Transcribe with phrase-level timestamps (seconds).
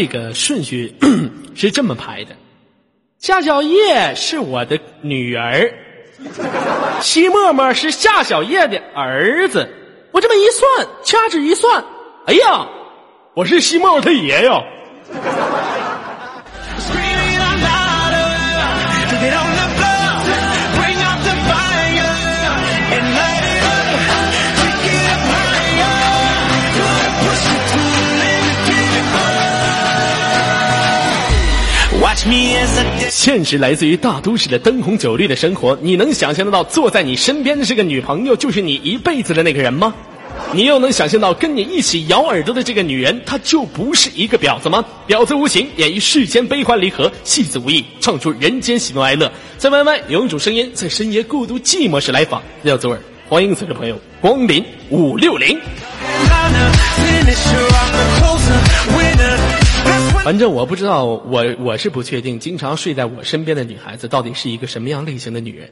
[0.00, 0.94] 这个顺序
[1.56, 2.30] 是这么排的：
[3.18, 5.74] 夏小叶是我的女儿，
[7.00, 9.68] 西沫沫是夏小叶的儿子。
[10.12, 11.84] 我这么一算，掐指一算，
[12.26, 12.68] 哎呀，
[13.34, 14.62] 我是西沫沫他爷呀！
[33.10, 39.94] 现实来自于大都市的灯红酒绿的生活，你能想象得到坐在你身边的这个女朋友就是你一辈子的那个人吗？
[40.52, 44.84] 你又能想象到跟你一起咬耳朵的这个女人，她就不是一个婊子吗？
[45.06, 49.30] 婊子无情，演绎世间悲欢离合；戏子无意，唱出人间喜怒哀乐。
[49.56, 55.58] 在 YY 有一种声音，在深夜孤独寂寞时来访，叫做味欢迎所有朋友光临五六零。
[60.28, 65.70] 反正我不知道，我我是不确定，经常睡在我身边的女孩子到底是一个什么样类型的女人，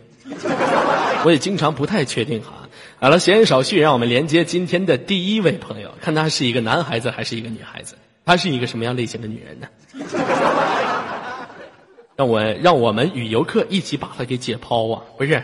[1.27, 2.67] 我也经常不太确定哈。
[2.99, 9.69] 好了，闲言少叙，让我们连接今天的第一位朋友，看他是一个男孩子还是一个女孩子，她是一个什么样类型的女人呢？
[12.17, 15.43] 让我让我们与游客一起把她给解剖啊，不是，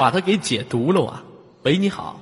[0.00, 1.22] 把她给解毒了啊。
[1.62, 2.20] 喂，你好。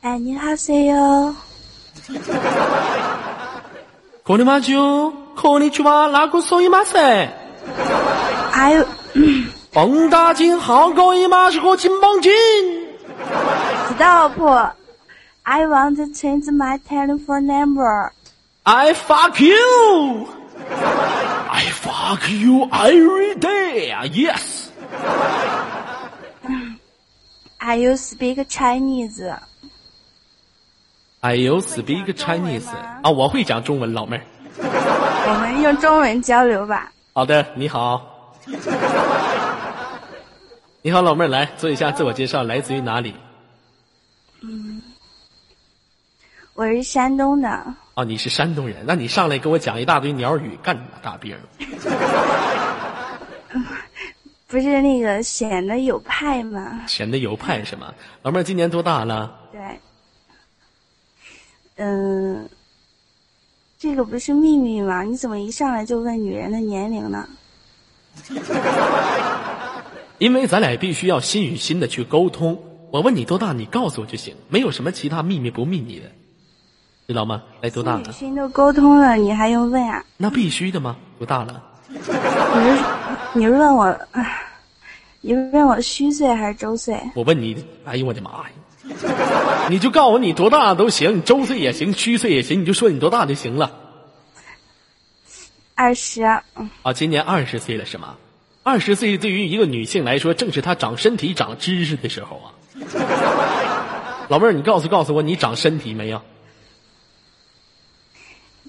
[0.00, 1.36] 哎，你好，C 哟。
[4.23, 7.29] こんにちは、こんにちは、哪个说一马噻？
[8.51, 8.85] 还有，
[9.71, 12.31] 蹦大金好高一马是个金棒金。
[13.95, 14.73] Stop!
[15.43, 18.11] I want to change my telephone number.
[18.63, 20.27] I fuck you.
[21.49, 23.93] I fuck you every day.
[24.13, 24.69] Yes.
[27.59, 29.21] I you speak Chinese?
[31.20, 32.68] I you speak Chinese
[33.02, 34.22] 啊，我会讲中文，老妹儿。
[34.60, 36.92] 我们用中文交流吧。
[37.12, 38.36] 好的，你好。
[40.80, 43.16] 你好，老妹儿，来做一下自我介绍，来自于哪里？
[44.42, 44.80] 嗯，
[46.54, 47.74] 我是山东的。
[47.94, 51.36] 哦，你是山东人，那你上来给我讲一大堆鸟语，干大兵？
[54.46, 56.82] 不是那个显得有派吗？
[56.86, 57.92] 显得有派是吗？
[58.22, 59.34] 老妹儿今年多大了？
[59.50, 59.60] 对。
[61.78, 62.48] 嗯，
[63.78, 65.02] 这个不是秘密吗？
[65.02, 67.28] 你怎么一上来就问女人的年龄呢？
[70.18, 72.60] 因为咱俩必须要心与心的去沟通。
[72.90, 76.06] 我问你多大，你告诉我就行，没有什么其他秘密不秘密的，
[77.06, 77.42] 知道吗？
[77.60, 78.10] 哎，多大了？
[78.12, 80.04] 心都沟通了，你还用问啊？
[80.16, 80.96] 那必须的吗？
[81.18, 81.62] 多大了？
[81.88, 82.84] 你是
[83.34, 83.96] 你是问我，
[85.20, 87.00] 你是问我虚岁还是周岁？
[87.14, 88.50] 我问你，哎呦我的妈呀！
[89.70, 93.70] 你就告诉我你多大都行，你周岁也行，虚岁也行，你就说你多大就行了。
[95.74, 96.22] 二十。
[96.22, 96.42] 啊，
[96.94, 98.16] 今年二十岁了是吗？
[98.62, 102.48] 二十岁对于一个女性来说，正是她长身体、长知识的时候啊。
[104.28, 106.20] 老妹儿，你告诉告诉我，你长身体没有？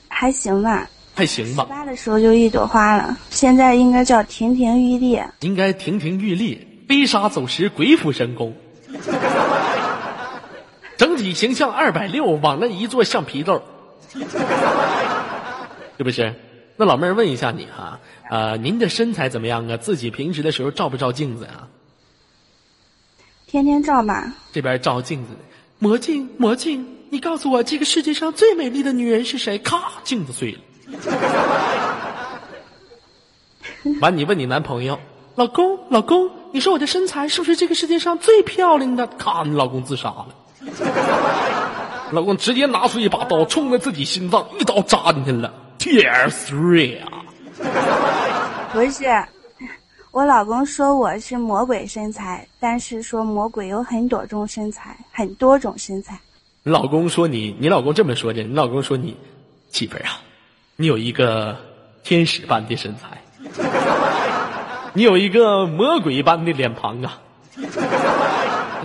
[0.08, 0.90] 还行吧。
[1.16, 1.64] 还行吧。
[1.64, 5.20] 十八的时候就一朵花了，现在应该叫亭亭玉立。
[5.42, 8.56] 应该亭亭玉立，飞沙走石，鬼斧神工。
[11.00, 13.64] 整体形象二百六，往那一坐像皮豆，
[15.98, 16.36] 是不是？
[16.76, 17.98] 那老妹儿问一下你哈，
[18.30, 19.78] 呃，您的身材怎么样啊？
[19.78, 21.70] 自己平时的时候照不照镜子啊？
[23.48, 24.34] 天天照吧。
[24.52, 25.30] 这边照镜子，
[25.80, 29.58] 魔镜魔镜，你告诉我这个世界上最美丽的女人是谁？
[29.60, 30.60] 咔，镜子碎了。
[34.02, 35.00] 完，你问你男朋友，
[35.36, 39.08] 老公老公，你说我的身材是不是这个世界上最漂亮的？
[39.08, 40.36] 咔，你老公自杀了。
[42.12, 45.54] 老公直接拿出一把刀，冲着自己心脏一刀扎进去了。
[45.78, 47.24] Tear three 啊！
[48.74, 49.06] 不是，
[50.12, 56.20] 我老公说我是魔鬼身材，但是说魔鬼有很多种身材，很多种身材。
[56.64, 58.44] 你老公说你，你老公这么说的。
[58.44, 59.16] 你老公说你，
[59.70, 60.20] 媳妇儿啊，
[60.76, 61.56] 你有一个
[62.04, 63.22] 天使般的身材，
[64.94, 67.20] 你有一个魔鬼般的脸庞啊。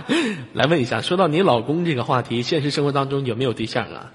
[0.53, 4.11] 来问一下，说到你老公这个话题，现实生活当中有没有对象啊？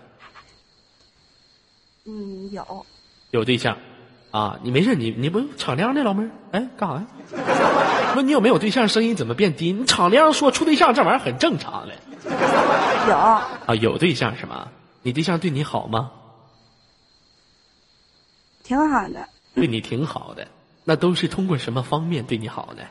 [2.07, 2.87] 嗯，有。
[3.31, 3.79] 有对象，
[4.31, 7.07] 啊，你没事，你你不敞亮的老妹儿，哎，干啥呀？
[8.17, 8.89] 问你有没有对象？
[8.89, 9.73] 声音怎么变低？
[9.73, 11.95] 你敞亮说处对象这玩意儿很正常的。
[13.09, 13.17] 有。
[13.17, 14.69] 啊，有对象是吗？
[15.03, 16.11] 你对象对你好吗？
[18.63, 19.29] 挺好的。
[19.55, 20.47] 对你挺好的，
[20.85, 22.87] 那都是通过什么方面对你好的？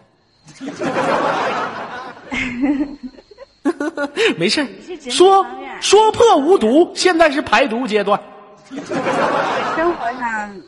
[4.38, 4.66] 没事
[5.10, 5.46] 说
[5.82, 8.22] 说破无毒，现在是排毒阶段。
[8.70, 10.62] 生活上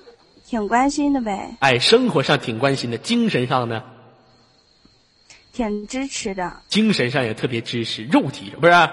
[0.45, 3.83] 挺关心的呗，哎，生活上挺关心的，精神上呢，
[5.53, 6.51] 挺支持的。
[6.67, 8.91] 精神上也特别支持，肉体上不是啊？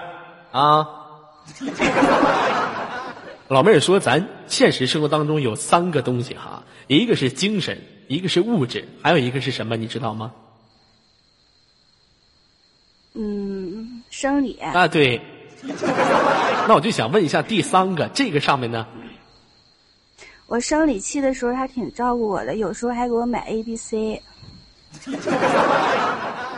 [3.47, 9.75] 老妹儿说，咱现实生活当中有三个东西哈，一个是精神，一个是物质，还有一个是什么？
[9.75, 10.31] 你知道吗？
[13.13, 15.21] 嗯，生理啊，对。
[16.67, 18.87] 那我就想问一下，第三个这个上面呢？
[20.47, 24.21] 我生理期的时候，他挺照顾我的，有时候还给我买 A、B、C。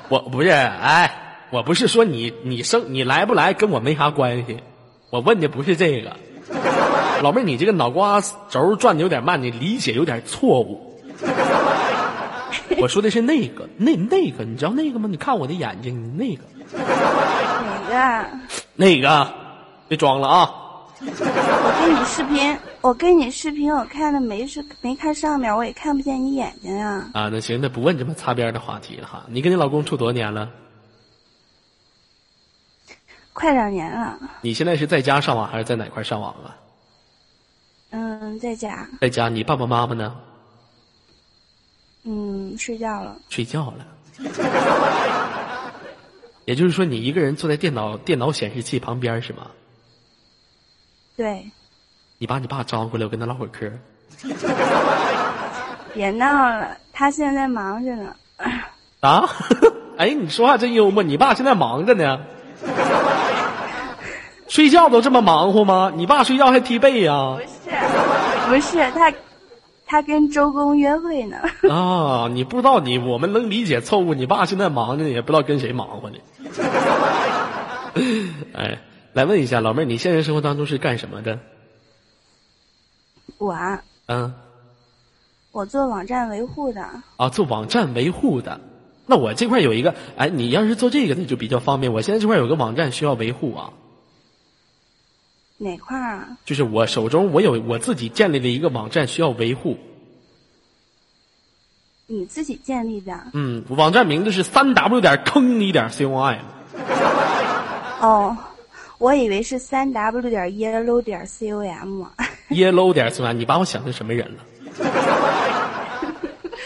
[0.07, 1.11] 我不是，哎，
[1.51, 4.59] 我不是说你你生你来不来跟我没啥关系，
[5.09, 6.15] 我问的不是这个。
[7.23, 10.90] 老妹儿，你这个脑瓜轴转的有点慢，你理解有点错误。
[12.79, 15.07] 我说的是那个，那那个，你知道那个吗？
[15.09, 16.43] 你看我的眼睛，那个
[17.89, 18.29] 哪个？
[18.75, 19.33] 那个，
[19.87, 20.53] 别装了啊！
[21.03, 29.25] 我跟你视频，我跟你视频，我看的没是没看上面，我也看不见你眼睛啊、啊，那行，那不问这么擦边的话题了哈。
[29.27, 30.49] 你跟你老公处多少年了？
[33.33, 36.57] 快两年了，你现在是在家上网还是在哪块上网啊？
[37.89, 40.15] 嗯，在家，在家，你爸爸妈妈呢？
[42.03, 43.17] 嗯，睡觉了。
[43.29, 43.85] 睡觉了。
[46.45, 49.47] 也就是说，你一个人坐在电脑电脑显示器旁边是吗？
[51.15, 51.51] 对，
[52.17, 53.71] 你把你爸招过来，我跟他唠会儿嗑。
[55.93, 58.15] 别闹了，他现在忙着呢。
[59.01, 59.29] 啊？
[59.97, 61.03] 哎，你说话真幽默。
[61.03, 62.19] 你爸现在忙着呢，
[64.47, 65.91] 睡觉都这么忙活吗？
[65.95, 67.69] 你爸睡觉还踢被呀、不是，
[68.49, 69.13] 不是他，
[69.91, 71.35] 他跟周公约会呢。
[71.69, 72.29] 啊？
[72.31, 74.13] 你不知道你我们能理解错误。
[74.13, 76.17] 你爸现在忙着呢，也不知道跟谁忙活呢。
[78.55, 78.79] 哎，
[79.11, 81.39] 来问一下老妹儿，你现实生活当中是干什么的？
[83.37, 84.33] 我啊，嗯。
[85.51, 86.81] 我做网站维护的。
[87.17, 88.61] 啊，做网站维护的。
[89.07, 91.91] 那我这块有一个，哎，你要是做这个那就比较方便。
[91.91, 93.73] 我现在这块有个网站需要维护啊，
[95.63, 96.27] 哪块儿啊？
[96.43, 99.77] 就是我手中我有我自己建立的一个网站需要维护。
[102.07, 103.13] 你自己建立的？
[103.33, 106.33] 嗯，网站名字是三 w 点坑你点 com。
[108.01, 108.35] 哦，
[108.97, 112.03] 我以为是三 w 点 yellow 点 com。
[112.49, 114.43] yellow 点 com，你把我想成什么人了？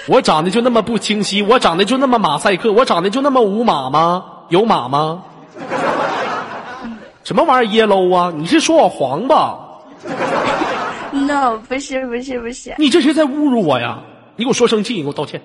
[0.08, 4.24] 我长得就那么不清晰，我长得就那么马赛克，我长得就那么无码吗？
[4.50, 5.26] 有码吗？
[7.26, 8.32] 什么玩意儿 yellow 啊？
[8.38, 9.58] 你是说我黄吧
[11.12, 14.00] ？No，不是，不是，不是，你这是在侮辱我呀！
[14.36, 15.42] 你给我说生气，你给我道歉。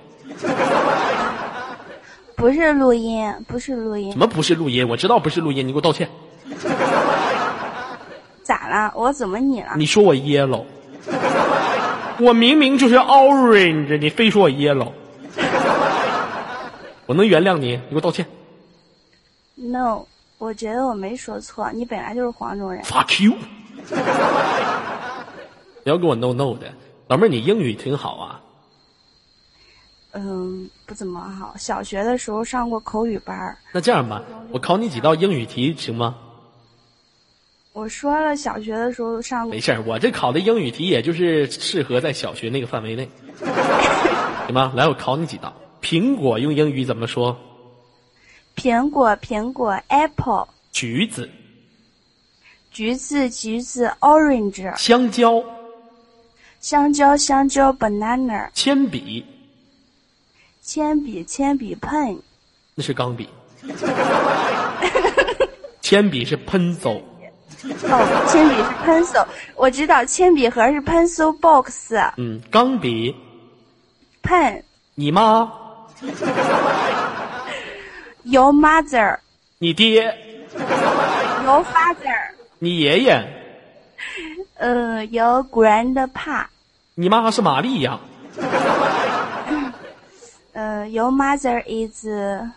[2.36, 4.18] 不是录音，不是录音什。
[4.18, 4.86] 么不是录音？
[4.86, 6.06] 我知道不是录音，你给我道歉。
[8.42, 8.92] 咋了？
[8.94, 9.70] 我怎么你了？
[9.76, 10.64] 你说我 yellow，
[12.18, 14.92] 我明明就是 orange，你非说我 yellow，
[17.06, 17.68] 我能原谅你？
[17.88, 18.26] 你给我道歉。
[19.54, 20.04] No，
[20.40, 22.82] 我觉得我没说错，你本来就是黄种人。
[22.82, 23.34] Fuck you！
[25.84, 26.72] 不要给我 no no 的，
[27.08, 28.40] 老妹儿，你英语挺好啊。
[30.12, 31.54] 嗯，不怎么好。
[31.58, 33.58] 小学的时候上过口语班儿。
[33.72, 36.16] 那这样吧，我考你几道英语题行吗？
[37.74, 39.60] 我说了，小学的时候上过没。
[39.60, 43.10] 事儿，我这考的英语题也就是适合在小学那个范围内，
[44.48, 44.72] 行吗？
[44.74, 45.52] 来，我考你几道。
[45.82, 47.36] 苹果用英语怎么说？
[48.60, 51.30] 苹果，苹果，apple，橘子、
[52.70, 55.42] 橘子，橘子，orange，香蕉、
[56.60, 59.24] 香蕉，香蕉，banana，铅笔，
[60.60, 62.18] 铅笔，铅笔，pen，
[62.74, 63.26] 那是钢笔。
[65.80, 67.00] 铅笔是 pencil，
[67.64, 69.26] 哦，铅笔是 pencil，
[69.56, 73.16] 我知道铅笔盒是 pencil box，pen，嗯，钢笔，
[74.94, 75.50] 你妈、
[78.24, 79.18] your mother，
[79.58, 80.02] 你爹、
[81.44, 82.16] your father，
[82.58, 83.24] 你爷爷、
[84.58, 86.44] 呃，your grandpa，
[86.94, 87.98] 你妈是玛丽亚，
[90.52, 92.06] 呃，your mother is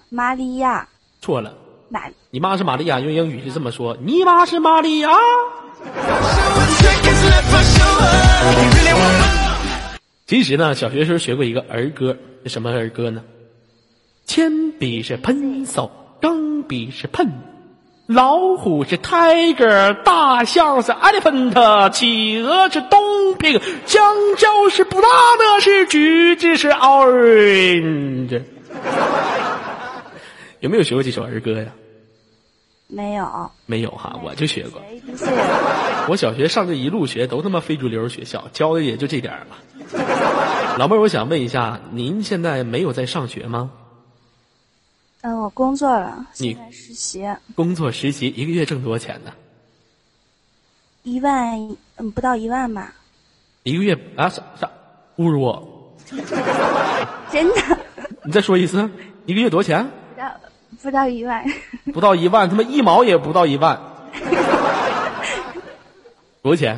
[0.10, 0.88] 玛利亚，
[1.22, 1.54] 错了，
[1.90, 2.10] 哪？
[2.32, 5.10] 你妈是玛利亚，用英语是这么说：你妈是玛利亚。
[10.26, 13.22] 其实呢，小学时候学过一个儿歌，是什么儿歌呢？
[14.26, 15.90] 铅笔是 pencil，
[16.22, 17.30] 钢笔是 pen，
[18.08, 24.02] 老虎是 tiger，大象是 elephant，企鹅是 dumpling，香
[24.38, 28.42] 蕉是 banana，是橘子是 orange。
[30.62, 31.68] 有没有学过这首儿歌呀？
[32.88, 34.82] 没有，没有哈，我就学过。
[36.08, 40.78] 我小学上这一路学都他妈非主流学校，教的也就这点儿了。
[40.78, 43.72] 老妹儿，我想问一下，您现在没有在上学吗？
[45.24, 47.26] 嗯，我工作了，你现在实习，
[47.56, 49.32] 工作实习一个月挣多少钱呢？
[51.04, 51.58] 一万，
[51.96, 52.94] 嗯，不到一万吧，
[53.64, 54.70] 一个月啊啥啥？
[55.16, 55.96] 侮辱我！
[57.32, 57.56] 真的
[58.26, 58.90] 你再说一次，
[59.26, 59.90] 一个月多少钱？
[60.14, 60.36] 不到
[60.82, 61.46] 不到一万，
[61.94, 63.82] 不到一万，他妈一毛也不到一万。
[66.44, 66.78] 多少钱？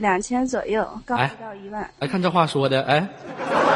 [0.00, 1.90] 两两千左右，刚哎不到一万。
[2.00, 3.08] 哎，看这话说的，哎，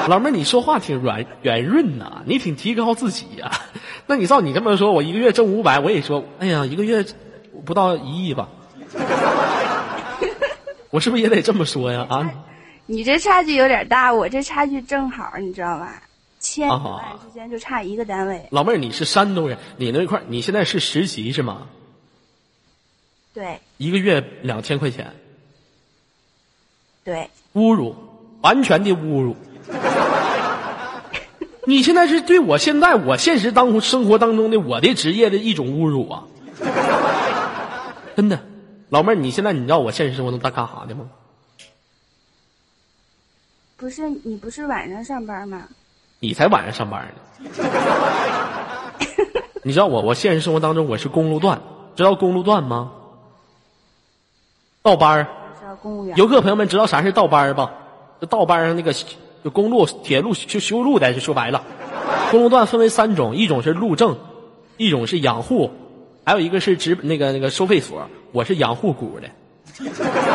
[0.08, 3.52] 老妹儿，你说话挺软圆润呐，你挺提高自己呀、
[4.08, 7.04] 那你照你这么说，我一个月挣五百，我也说，哎呀，一个月
[7.64, 8.48] 不到一亿吧？
[10.90, 12.06] 我是不是也得这么说呀？
[12.08, 12.30] 啊，
[12.86, 16.02] 你这差距有点大，我这差距正好，你知道吧？
[16.40, 18.46] 千啊万之间就差一个单位。
[18.50, 21.68] 老妹儿，你是山东人，你那块儿你现在是实习是吗？
[23.32, 25.12] 对一个月两千块钱，
[27.04, 27.94] 对，侮辱，
[28.40, 29.36] 完全的侮辱。
[31.66, 36.24] 你现在是对我现在我现实当生活当中的我的职业的一种侮辱啊！
[38.16, 38.38] 真的，
[38.90, 41.08] 老妹儿，你现在你知道我现实生活中在干啥的吗？
[43.76, 45.62] 不是你不是晚上上班吗？
[46.20, 47.50] 你才晚上上班呢。
[49.62, 51.60] 你知道我我现实生活当中我是公路段，
[51.96, 52.92] 知道公路段吗？
[54.82, 55.26] 倒班儿。
[56.16, 57.70] 游客朋友们知道啥是倒班儿吧？
[58.20, 58.92] 就倒班上那个
[59.42, 61.62] 就公路、铁路修修路的，就说白了，
[62.30, 64.16] 公路段分为三种，一种是路政，
[64.76, 65.70] 一种是养护，
[66.24, 68.08] 还有一个是值那个那个收费所。
[68.32, 69.28] 我是养护股的，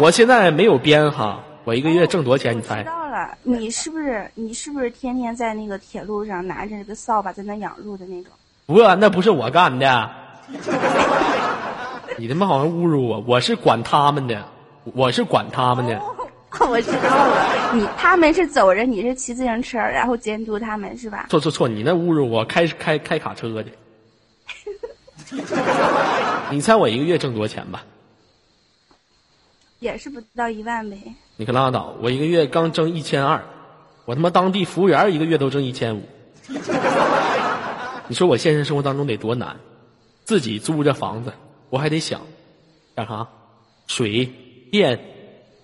[0.01, 2.55] 我现在没有编哈，我一个月挣多少钱？
[2.55, 2.83] 你知猜？
[2.83, 8.31] 道了，你是不是你是不是天天在那个铁路上拿着这个扫把在那养路的那种？
[8.67, 10.09] 不，那不是我干的。
[12.17, 14.45] 你他妈好像侮辱我，我是管他们的，
[14.95, 16.01] 我是管他们的。
[16.67, 21.27] 我知道了，你他们是走着，你是骑自行车，然后监督他们是吧？
[21.29, 23.65] 错错错，你那侮辱我，开开开卡车的。
[26.51, 27.83] 你猜我一个月挣多少钱吧？
[29.79, 30.97] 也是不到一万呗。
[31.37, 33.43] 你可拉倒，我一个月刚挣一千二，
[34.05, 36.01] 我他妈当地服务员一个月都挣一千五。
[38.09, 39.57] 你说我现实生活当中得多难？
[40.25, 41.31] 自己租着房子，
[41.69, 42.21] 我还得想
[42.95, 43.27] 干啥？
[43.87, 44.31] 水
[44.71, 44.99] 电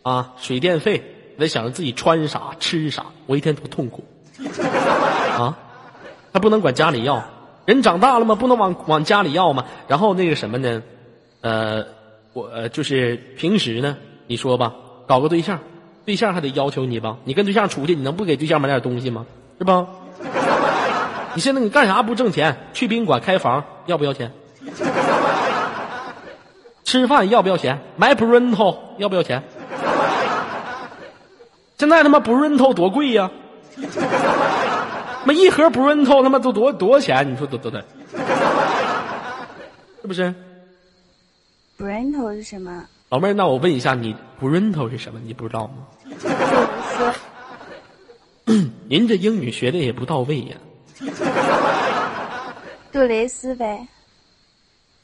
[0.04, 1.04] 啊，水电费，
[1.38, 4.04] 我得想着自己穿啥吃啥，我一天多痛苦
[5.38, 5.58] 啊！
[6.34, 7.24] 还不能管家里要，
[7.66, 9.66] 人长大了吗，不能往往家里要吗。
[9.88, 10.84] 然后那个什么呢？
[11.42, 11.86] 呃，
[12.34, 13.98] 我就是平时呢，
[14.28, 14.74] 你说吧，
[15.08, 15.60] 搞个对象，
[16.06, 17.18] 对象还得要求你吧？
[17.24, 19.26] 你跟对象出去，你能不给对象买点东西吗？
[19.58, 19.88] 是吧？
[21.36, 22.58] 你现在你干啥不挣钱？
[22.74, 24.32] 去宾馆开房要不要钱？
[26.96, 27.78] 吃饭要不要钱？
[27.98, 29.44] 买 Brento 要不要钱？
[31.78, 33.30] 现在他妈 Brento 多贵呀、
[35.26, 37.30] 妈一盒 Brento 他妈都多多少钱？
[37.30, 37.82] 你说多多多，
[40.02, 40.34] 是不是
[41.78, 42.86] ？Brento 是什么？
[43.10, 45.20] 老妹儿，那我问一下，你 Brento 是什么？
[45.22, 45.86] 你不知道吗？
[46.98, 47.14] 说
[48.88, 50.56] 您这英语学的也不到位呀。
[52.94, 53.86] 杜蕾斯呗。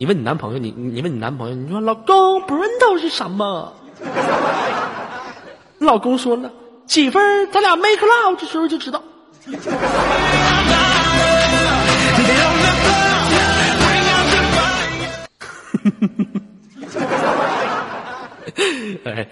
[0.02, 3.72] 你问你男朋友，你你问你男朋友，你说老公 Brento 是什么？
[5.78, 6.52] 老公说了，
[6.88, 9.00] 媳妇儿，咱俩 make love 的时候就知道。
[19.06, 19.28] 哎，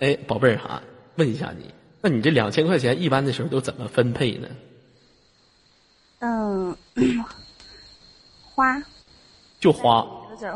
[0.00, 0.82] 哎，宝贝儿哈，
[1.14, 1.72] 问一下你，
[2.02, 4.48] 那你这两千块钱一般的时候都怎么分配呢？
[6.18, 6.76] 嗯，
[8.42, 8.82] 花，
[9.60, 10.06] 就花，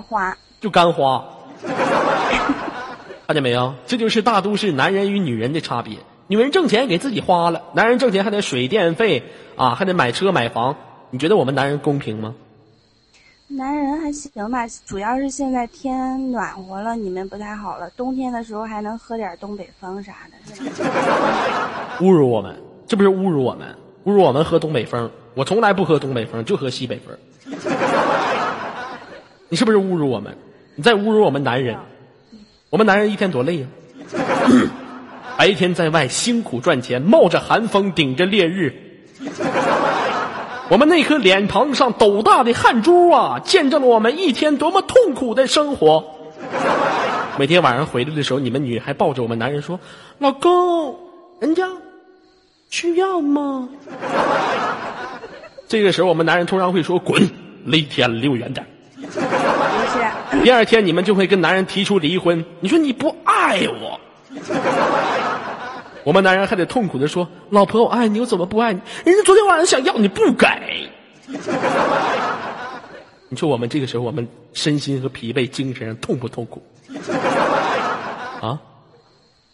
[0.08, 0.36] 花。
[0.60, 1.24] 就干花。
[3.26, 3.74] 看见没有？
[3.86, 5.98] 这就是大都市男人与女人的差别。
[6.28, 9.22] 女人挣钱给自己花了，男人挣钱还得水电费
[9.56, 10.76] 啊，还得买车买房。
[11.10, 12.34] 你觉得我们男人公平吗？
[13.48, 17.90] 男人还行吧，主要是现在天暖和了，你们不太好了。
[17.90, 20.36] 冬天的时候还能喝点东北风啥的，
[22.00, 22.56] 侮辱我们，
[22.86, 23.76] 这不是侮辱我们？
[24.04, 25.10] 侮辱我们喝东北风？
[25.34, 27.14] 我从来不喝东北风，就喝西北风。
[29.52, 30.34] 你是不是侮辱我们？
[30.76, 31.76] 你在侮辱我们男人？
[32.70, 33.66] 我们男人一天多累呀、
[35.36, 38.72] 白天在外辛苦赚钱，冒着寒风，顶着烈日。
[40.70, 46.02] 我们那颗脸庞上斗大的汗珠啊，见证了我们一天多么痛苦的生活。
[47.36, 49.78] 每天晚上回来的时候，你们女还抱着我们男人说
[50.16, 50.98] ：“老公，
[51.40, 51.68] 人家
[52.70, 53.68] 需要吗？”
[55.68, 57.28] 这个时候，我们男人通常会说：“滚，
[57.66, 58.66] 离天离我远点。
[59.20, 62.42] 不是，第二天你们就会跟男人提出离婚。
[62.60, 64.00] 你说你不爱我，
[66.04, 68.80] 我们男人还得痛苦的说：“老婆，我爱你，我怎么不爱你？
[69.04, 70.46] 人家昨天晚上想要你不给。
[73.28, 76.62] ”你说我们这个时候，我们身心和疲惫、精神上痛不痛苦？
[78.40, 78.58] 啊？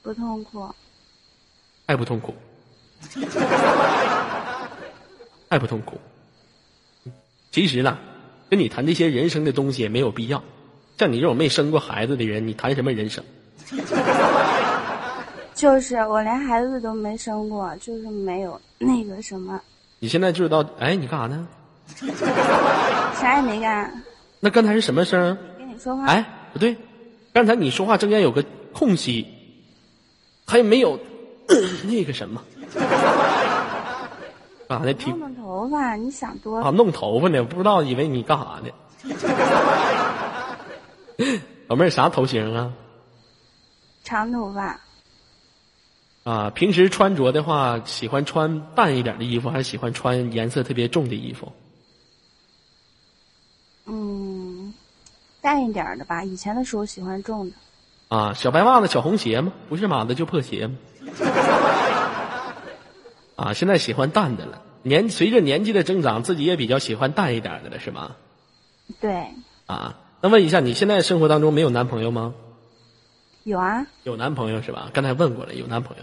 [0.03, 0.67] 不痛苦。
[1.87, 2.35] 爱不痛苦？
[5.49, 5.99] 爱不痛苦？
[7.51, 7.99] 其实呢，
[8.51, 10.43] 跟你谈这些人生的东西也没有必要。
[10.99, 13.25] 像你这种没生过孩子的人，你谈什么人生？
[15.55, 19.61] 就是我连孩子都没生过，就是没有那个什么。
[19.99, 20.65] 你现在就知道？
[20.79, 21.49] 哎，你干啥呢？
[23.21, 24.03] 啥也没干。
[24.41, 25.37] 那刚才是什么声？
[25.59, 26.07] 跟你说话。
[26.07, 26.77] 哎，不对，
[27.33, 29.27] 刚才你说话中间有个空隙，
[30.47, 31.01] 还没有
[31.89, 32.43] 那个什么。
[34.69, 34.93] 干啥呢？
[35.07, 36.67] 弄弄头发，你想多了。
[36.67, 37.43] 啊，弄头发呢？
[37.45, 38.69] 不知道，以为你干啥呢？
[41.69, 42.73] 老妹儿啥头型啊？
[44.05, 44.79] 长头发。
[46.25, 51.51] 啊，平时穿着的话，喜欢穿淡一点的衣服，还是喜欢穿颜色特别重的衣服？
[53.87, 54.75] 嗯，
[55.41, 56.23] 淡一点的吧。
[56.23, 57.57] 以前的时候喜欢重的。
[58.09, 59.51] 啊，小白袜子、小红鞋吗？
[59.69, 60.77] 不是码子就破鞋吗？
[63.39, 64.63] 啊，现在喜欢淡的了。
[64.83, 68.17] 年随着年纪的增长，自己也比较喜欢淡一点的了，是吗？
[69.01, 69.29] 对。
[69.67, 72.35] 啊，那问一下，你现在生活当中没有男朋友吗？
[73.45, 73.87] 有啊。
[74.03, 74.91] 有男朋友是吧？
[74.93, 76.03] 刚才问过了，有男朋友。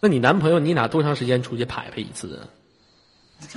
[0.00, 2.46] 那你男朋友，你俩多长时间出去拍拍一次？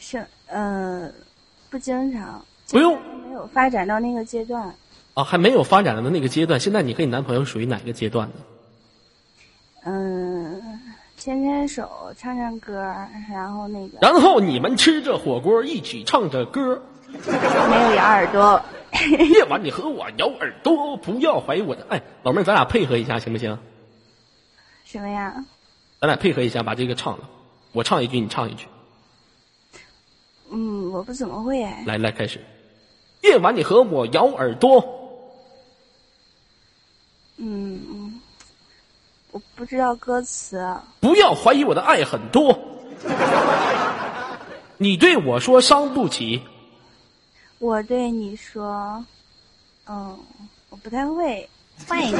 [0.00, 1.12] 是，呃，
[1.70, 2.44] 不经常。
[2.70, 3.00] 不用。
[3.28, 4.74] 没有发展到那个阶段。
[5.14, 6.58] 啊，还没有发展到那个阶段。
[6.58, 8.34] 现在你和你男朋友属于哪个阶段呢？
[9.84, 10.80] 嗯，
[11.16, 12.74] 牵牵手，唱唱歌，
[13.30, 13.98] 然后那个。
[14.00, 16.82] 然后你们吃着火锅，一起唱着歌。
[17.06, 18.62] 没有咬耳朵。
[19.32, 22.02] 夜晚你和我咬耳朵，不要怀疑我的爱。
[22.22, 23.58] 老妹儿，咱俩配合一下行不行？
[24.84, 25.44] 什么呀？
[26.00, 27.28] 咱俩配合一下，把这个唱了。
[27.72, 28.66] 我唱一句，你唱一句。
[30.50, 31.84] 嗯，我不怎么会哎。
[31.86, 32.40] 来来，开始。
[33.22, 35.00] 夜晚你和我咬耳朵。
[37.36, 38.03] 嗯，
[39.34, 40.64] 我不知道歌词。
[41.00, 42.56] 不要怀疑我的爱很多。
[44.78, 46.40] 你对我说伤不起。
[47.58, 49.04] 我对你说，
[49.88, 50.16] 嗯，
[50.70, 51.48] 我不太会，
[51.88, 52.18] 换一个。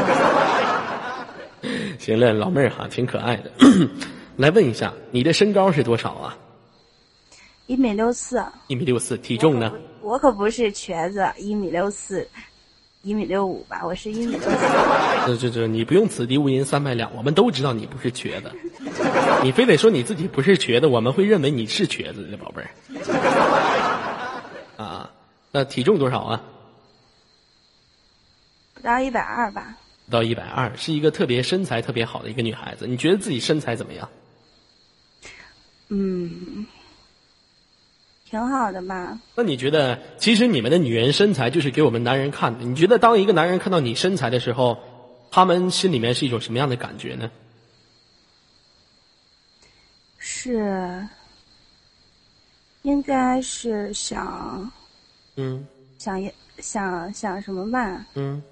[2.01, 3.53] 行了，老妹儿哈，挺可爱的。
[4.37, 6.37] 来问一下，你的身高是多少啊？
[7.67, 8.45] 一米六四。
[8.67, 9.73] 一米六四，体重呢？
[10.01, 12.29] 我可不是瘸子，一米六四，
[13.05, 13.83] 一米六五吧？
[13.85, 14.57] 我是一米六四。
[15.27, 18.51] 这这这，你不用此地无银三百两，我们都知道你不是瘸子。
[19.43, 22.71] 你非得说你自己不是瘸子，我们会认为你是瘸子的宝贝儿。
[24.83, 25.11] 啊。
[25.53, 26.43] 那体重多少啊？
[28.73, 29.77] 不到一百二吧。
[30.07, 32.87] 不到一百二，是一个特别身材特别好的一个女孩子。
[32.87, 34.09] 你觉得自己身材怎么样？
[35.91, 36.67] 嗯，
[38.35, 39.17] 挺好的吧。
[39.37, 42.65] 那你觉得，其实你们的女人身材就是给我们男人看的。
[42.65, 44.77] 你觉得，当一个男人看到你身材的时候，
[45.31, 47.31] 他们心里面是一种什么样的感觉呢？
[50.19, 51.07] 是，
[52.83, 54.69] 应该是想。
[55.37, 55.65] 嗯，
[55.99, 56.21] 想
[56.59, 58.05] 想想什么吧？
[58.15, 58.43] 嗯，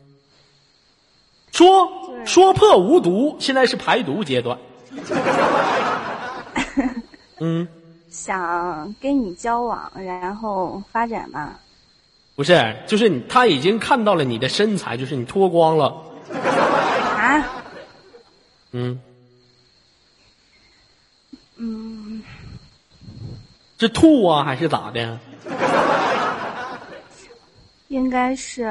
[1.51, 1.88] 说
[2.25, 4.57] 说破无毒，现在是排毒阶段。
[7.40, 7.66] 嗯，
[8.12, 11.55] 想跟你交往，然后发展嘛？
[12.37, 15.87] 不是，就是你，他已经看到了你的身材，就是你脱光了。
[17.16, 17.44] 啊？
[18.72, 19.01] 嗯。
[21.57, 22.22] 嗯。
[23.79, 25.18] 是吐啊，还是咋的？
[27.88, 28.70] 应该是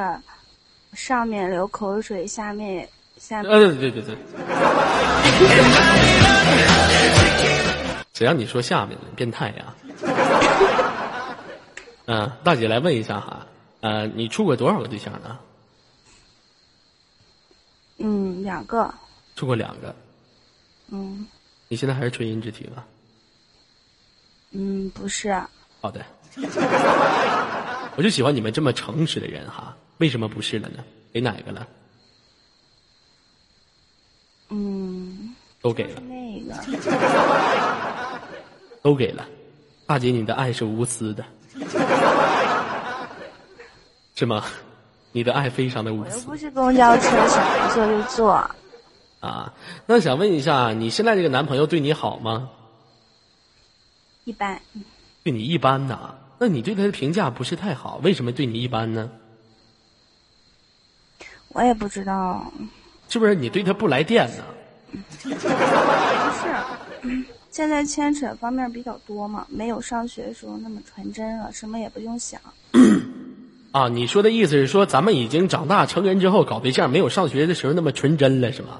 [0.93, 3.51] 上面流口水，下面下面。
[3.51, 4.15] 呃，对对对。
[8.21, 9.73] 谁让你说下面的变态呀？
[12.05, 13.47] 嗯，大姐来问一下哈，
[13.79, 15.39] 呃，你处过多少个对象呢？
[17.97, 18.93] 嗯，两个。
[19.36, 19.95] 处过两个。
[20.89, 21.25] 嗯。
[21.67, 22.84] 你现在还是纯阴之体吗？
[24.51, 25.36] 嗯，不是。
[25.81, 26.05] 好的。
[27.97, 30.84] 我就喜欢你们这么诚实的人哈，为什么不是了呢？
[31.12, 31.67] 给哪个了？
[34.49, 35.99] 嗯，都给了。
[36.01, 36.53] 那个
[38.81, 39.25] 都给了，
[39.85, 41.23] 大姐，你的爱是无私的，
[44.15, 44.43] 是吗？
[45.11, 46.11] 你的爱非常的无私。
[46.11, 48.49] 我又不是公交车，想坐就坐。
[49.19, 49.53] 啊，
[49.85, 52.49] 那想问一下，你现在这个男朋友对你好吗？
[54.23, 54.59] 一般。
[55.23, 56.15] 对你一般呐。
[56.39, 59.11] 那你对他的评价不是太好，为什么对你一般呢？
[61.49, 62.51] 我也不知道，
[63.09, 64.43] 是不是你对他不来电呢？
[65.21, 65.35] 不是，
[67.51, 72.39] 现在牵扯方面比较多嘛，没有上学的时候那么纯真了，什么也不用想。
[73.71, 78.79] 啊，你说的意思是说，咱们已经长大成人之后搞对象，没有上学的时候那么纯真了，是吗？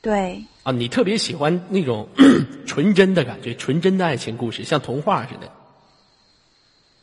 [0.00, 2.08] 对，啊，你特别喜欢那种
[2.66, 5.50] 纯真的感觉，纯真的爱情故事，像童话似的。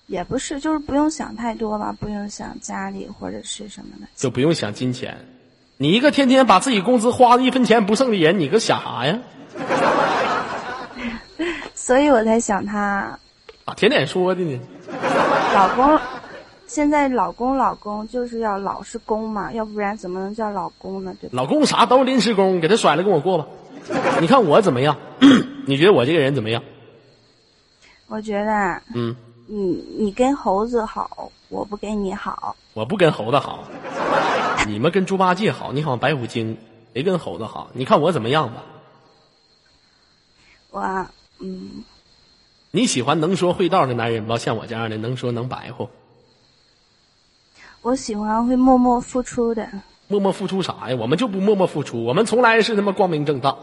[0.07, 4.07] 也不是，就是不用想太多吧，不用想家里或者是什么的。
[4.15, 5.17] 就不用想金钱。
[5.77, 9.19] 你一个天天把自己工资花的一分钱不剩的人，你个想啥呀？
[11.87, 13.17] 所以我才想他。
[13.63, 14.59] 啊，甜点说的呢。
[15.55, 15.97] 老公，
[16.67, 21.15] 现在老公老公就是要老是公嘛，要不然怎么能叫老公呢？
[21.21, 21.31] 对吧？
[21.31, 23.47] 老公啥都是临时工，给他甩了跟我过吧。
[24.19, 24.97] 你看我怎么样？
[25.65, 26.61] 你觉得我这个人怎么样？
[28.07, 29.57] 我觉得，嗯，你
[29.97, 32.53] 你跟猴子好，我不跟你好。
[32.73, 33.63] 我不跟猴子好，
[34.67, 36.57] 你们跟猪八戒好，你好像白骨精，
[36.91, 37.69] 没跟猴子好。
[37.71, 38.61] 你看我怎么样吧？
[40.69, 41.07] 我，
[41.39, 41.83] 嗯，
[42.71, 44.37] 你喜欢能说会道的男人吗？
[44.37, 45.89] 像我这样的能说能白活，
[47.81, 49.67] 我喜欢会默默付出的。
[50.07, 50.95] 默默付出啥呀？
[50.97, 53.55] 我们就不默默付出，我们从来是他妈光明正大。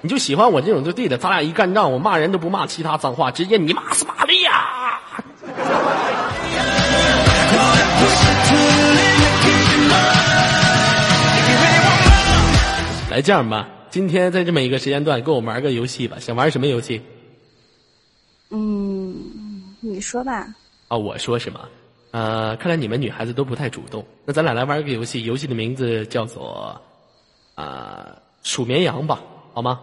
[0.00, 5.00] 你就喜欢我这种就对的，咱俩一干仗，我骂人都不骂其他脏话，直接你骂死玛利亚。
[13.10, 13.66] 来这样吧，
[13.96, 16.18] 今天在这么一个时间段，跟我玩个游戏吧。
[16.20, 17.00] 想玩什么游戏？
[18.50, 20.54] 嗯，你说吧。
[20.88, 21.66] 啊，我说什么？
[22.10, 24.04] 呃，看来你们女孩子都不太主动。
[24.26, 26.78] 那咱俩来玩个游戏，游戏的名字叫做
[27.54, 29.22] 啊数绵羊吧，
[29.54, 29.80] 好吗？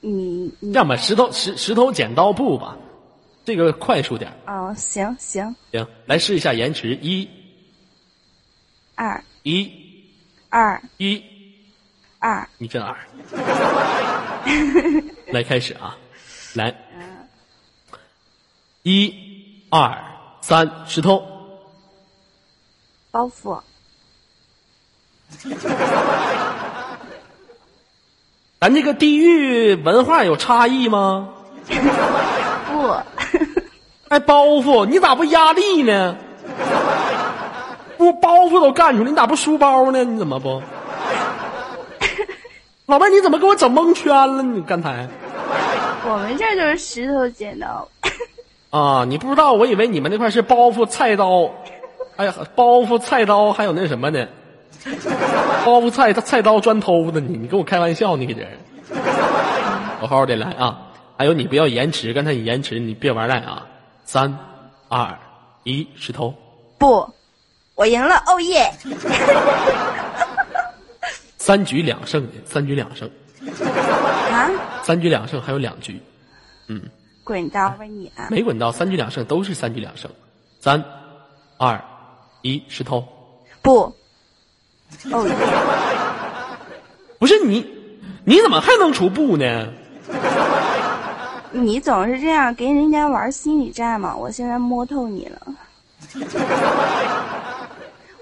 [0.00, 2.76] 你你这样吧，石头石石头剪刀布吧，
[3.44, 4.32] 这个快速点。
[4.48, 7.28] 哦，行行，行，来试一下延迟，一
[8.96, 9.70] 二一
[10.48, 11.22] 二一，
[12.24, 12.96] 二，你真二。
[15.28, 15.94] 来开始啊，
[16.54, 16.74] 来，
[18.82, 19.14] 一
[19.68, 20.02] 二
[20.40, 21.22] 三，石头。
[23.10, 23.60] 包袱。
[28.58, 31.28] 咱这个地域文化有差异吗？
[31.68, 32.96] 不，
[34.08, 36.16] 还包袱，你咋不压力呢？
[37.98, 40.02] 不包袱都干出来，你咋不书包呢？
[40.04, 40.62] 你怎么不？
[42.86, 44.42] 老妹儿，你怎么给我整蒙圈了？
[44.42, 45.08] 你刚才
[46.06, 47.88] 我们这儿就是石头剪刀。
[48.70, 51.50] 啊，你不知道，我以为你们那块是包袱、菜刀，
[52.16, 54.26] 哎呀，包袱、菜刀，还有那什么呢？
[55.64, 58.46] 包袱、菜菜刀、砖头的，你你跟我开玩笑，你搁这
[60.00, 60.78] 我，好好的来啊！
[61.16, 63.66] 还有你不要延迟，刚才你延迟，你别玩赖啊！
[64.04, 64.36] 三、
[64.88, 65.16] 二、
[65.62, 66.34] 一，石头。
[66.76, 67.08] 不，
[67.76, 68.70] 我赢了，哦耶！
[71.44, 73.06] 三局两胜，三局两胜，
[74.32, 74.48] 啊，
[74.82, 76.00] 三局两胜，还有两局，
[76.68, 76.80] 嗯
[77.22, 78.28] 滚刀吧你啊！
[78.30, 80.10] 没滚刀三局两胜，都是三局两胜。
[80.58, 80.82] 三、
[81.58, 81.78] 二、
[82.40, 83.06] 一，石头。
[83.60, 83.94] 不，
[85.12, 85.34] 哦耶！
[87.18, 87.66] 不是你，
[88.24, 89.68] 你怎么还能出布呢？
[91.52, 95.46] 你总是这样跟人家玩心理战嘛，我现在摸透你了，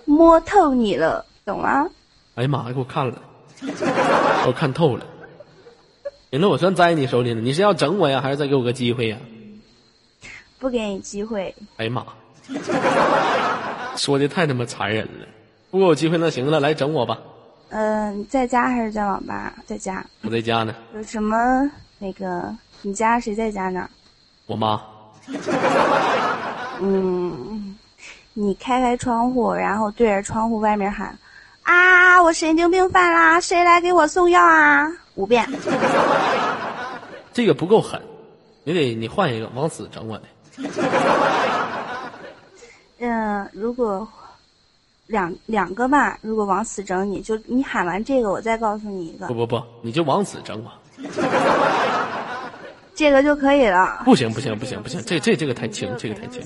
[0.06, 1.88] 摸透你了，懂吗？
[2.34, 3.22] 哎呀妈呀，给我看了，
[3.60, 5.04] 给我看透了。
[6.30, 7.40] 行了，我算栽你手里了。
[7.40, 9.18] 你是要整我呀，还是再给我个机会呀？
[10.58, 12.06] 不给你机会，哎呀妈，
[13.96, 15.26] 说的太他妈残忍了。
[15.70, 17.18] 不给我机会，那行了，来整我吧。
[17.70, 19.54] 嗯、你在家还是在网吧？
[19.66, 20.04] 在家。
[20.22, 21.36] 我在家呢，有什么
[21.98, 22.54] 那个？
[22.82, 23.88] 你家谁在家呢？
[24.46, 24.80] 我妈。
[26.80, 27.76] 嗯，
[28.34, 31.16] 你开开窗户，然后对着窗户外面喊
[31.62, 33.40] ：“啊，我神经病犯啦！
[33.40, 35.48] 谁来给我送药啊？”五遍。
[37.32, 38.00] 这个不够狠，
[38.64, 40.24] 你得你换一个往死整我的。
[43.00, 44.06] 嗯，如果
[45.06, 50.70] 两两个吧，如果往死整你，就你喊完这个，我再告诉你一个不，不不，你就往死整我。
[52.94, 54.02] 这个就可以了。
[54.04, 56.42] 不行不行不行不行，这这这个太轻，这个太轻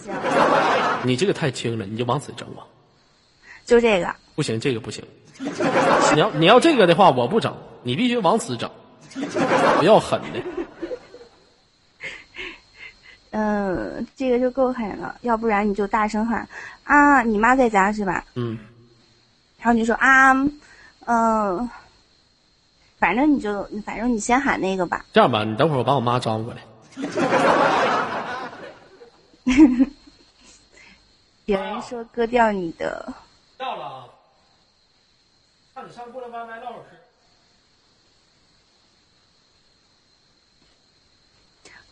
[1.02, 2.62] 你这个太轻了，你就往死整我。
[3.64, 4.14] 就这个。
[4.36, 5.02] 不行，这个不行。
[6.14, 8.70] 你要你要这个的话，我不整，你必须往死整，
[9.78, 10.40] 不要狠的。
[13.30, 16.48] 嗯，这个就够狠了，要不然你就大声喊
[16.84, 18.24] 啊，你妈在家是吧？
[18.34, 18.58] 嗯，
[19.58, 20.32] 然后你就说啊，
[21.06, 21.70] 嗯、
[22.98, 25.04] 反正你就反正你先喊那个吧。
[25.12, 26.62] 这样吧，你等会儿我把我妈招过来。
[31.44, 33.12] 有人说割掉你的，
[33.58, 34.08] 掉了。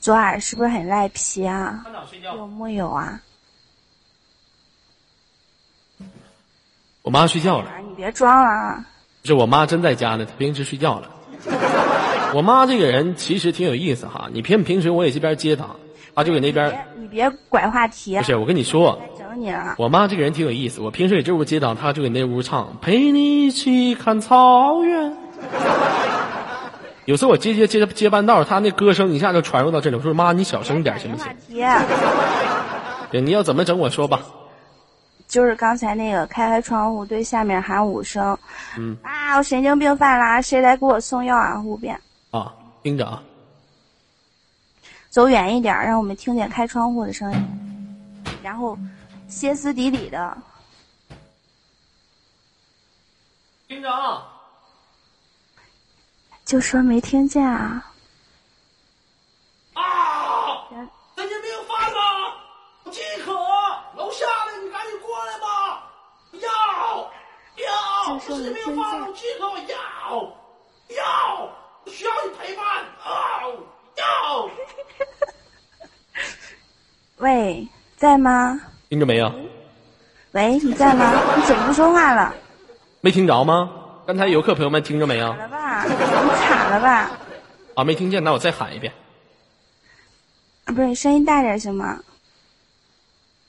[0.00, 1.83] 左耳是不是很赖皮啊？
[2.22, 3.20] 有木有啊？
[7.00, 8.87] 我妈睡觉了，你别装了啊！
[9.24, 11.11] 是我妈真在家呢，她平时睡觉了。
[12.35, 15.74] 我妈这个人其实挺有意思哈，你平平时我也这边接她，
[16.14, 16.70] 她就给那边。
[16.70, 18.16] 别你别拐话题。
[18.18, 19.00] 不是，我跟你说，
[19.35, 19.75] 整你了。
[19.79, 25.11] 我妈这个人挺有意思，我平时也这屋接档，她就给那屋唱《陪你去看草原》。
[27.05, 29.97] 有时候我接接接接半道，她那歌声一下就传入到这里。
[29.97, 31.27] 我说妈，你小声点行不行？
[33.11, 34.20] 对，你要怎么整我说吧。
[35.27, 38.37] 就是刚才那个开开窗户对下面喊五声，
[38.79, 41.61] 嗯啊，我神经病犯了，谁来给我送药啊？
[41.62, 41.99] 五遍。
[42.31, 43.23] 啊，听着啊，
[45.11, 47.38] 走远一点，让我们听见开窗户的声音，
[48.42, 48.79] 然后
[49.28, 50.37] 歇斯底里的。
[53.66, 54.26] 听着啊，
[56.44, 57.92] 就说没听见啊。
[59.72, 60.68] 啊！
[61.16, 63.32] 神经病犯了，饥渴，
[63.96, 65.90] 楼下的你赶紧过来吧！
[66.32, 67.10] 要
[67.64, 69.76] 要，神经病犯了，饥渴，要
[70.96, 71.50] 要，
[71.87, 72.64] 需要你陪伴
[73.02, 73.42] 啊！
[73.96, 74.50] 要。
[77.16, 78.60] 喂，在吗？
[78.94, 79.28] 听着没有？
[80.30, 81.20] 喂，你在吗？
[81.35, 82.33] 你怎么不说话了？
[83.00, 83.68] 没听着吗？
[84.07, 85.33] 刚才游客朋友们听着没有？
[85.33, 85.85] 卡了吧？
[85.85, 87.11] 你卡了吧？
[87.74, 88.92] 啊，没听见，那我再喊一遍。
[90.66, 91.98] 啊，不是，你声音大点行吗？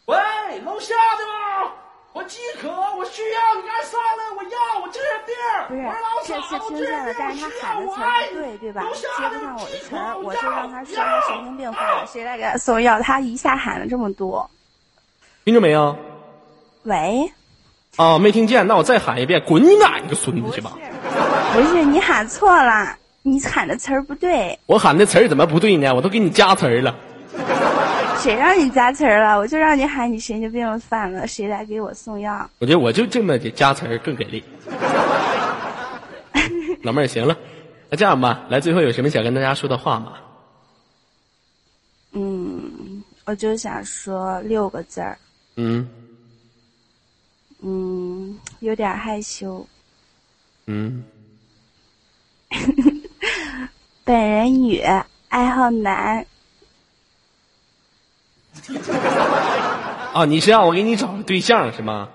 [0.07, 0.17] 喂，
[0.65, 1.71] 楼下的吗？
[2.13, 5.35] 我饥渴，我需要，你赶紧上来，我要，我这病。
[5.67, 8.81] 不是，这次听见了，但是他喊的词儿不对，对吧？
[8.95, 12.99] 接不上我的词儿，我就让他说他神经病犯了，谁来给他送药？
[12.99, 14.49] 他一下喊了这么多。
[15.45, 15.95] 听着没有？
[16.83, 17.31] 喂。
[17.97, 20.71] 啊，没听见，那我再喊一遍，滚你奶奶个孙子去吧！
[21.53, 24.57] 不是你喊错了，你喊的词儿不对。
[24.65, 25.93] 我喊的词儿怎么不对呢？
[25.93, 26.95] 我都给你加词儿了。
[28.17, 29.37] 谁让你加词儿了？
[29.37, 32.49] 我就让你喊你神经病犯了，谁来给我送药？
[32.57, 34.43] 我觉得我就这么的加词儿更给力。
[36.81, 37.37] 老妹儿，行了，
[37.91, 40.13] 那这样吧，来，最后有什么想跟大家说的话吗？
[42.13, 45.15] 嗯，我就想说六个字儿。
[45.55, 45.89] 嗯。
[47.61, 49.65] 嗯，有点害羞。
[50.67, 51.03] 嗯。
[54.03, 54.83] 本人女，
[55.29, 56.25] 爱好男。
[60.13, 62.09] 啊，你是让我给你找个对象是吗？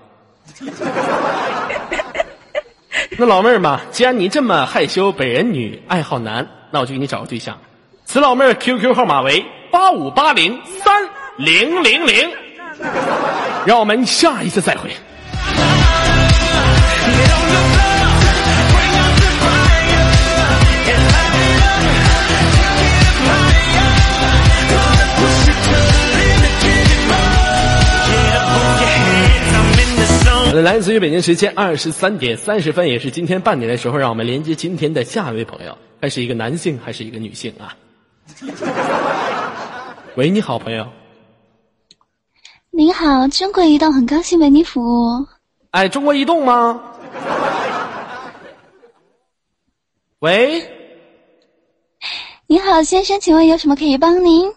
[3.17, 7.59] 那老妹儿嘛，既然你这么害羞，本人女，爱好男，那我就给你找个对象。
[8.05, 12.31] 此老妹儿 QQ 号码为八五八零三零零零。
[13.65, 14.89] 让我们下一次再会。
[30.63, 37.73] 来自于北京时间二十三点三十分，也是今天半点的时候，让我们连接今天的下一位朋友，他是一个男性还是一个女性啊？
[40.15, 40.85] 喂，你好，朋友。
[42.73, 45.27] 您好，中国移动很高兴为您服务。
[45.71, 46.81] 哎，中国移动吗？
[50.19, 50.65] 喂。
[52.47, 54.53] 你好，先生，请问有什么可以帮您？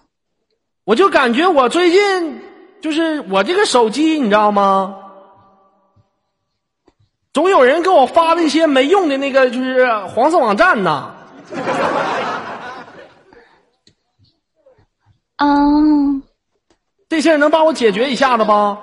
[0.85, 2.41] 我就感觉我最近
[2.81, 4.97] 就是我这个手机，你知道吗？
[7.33, 11.13] 总有人给我发那些没用的那个，就是黄色网站呐。
[15.39, 16.23] 嗯，
[17.15, 18.77] 这事儿能帮我解决一下子吗？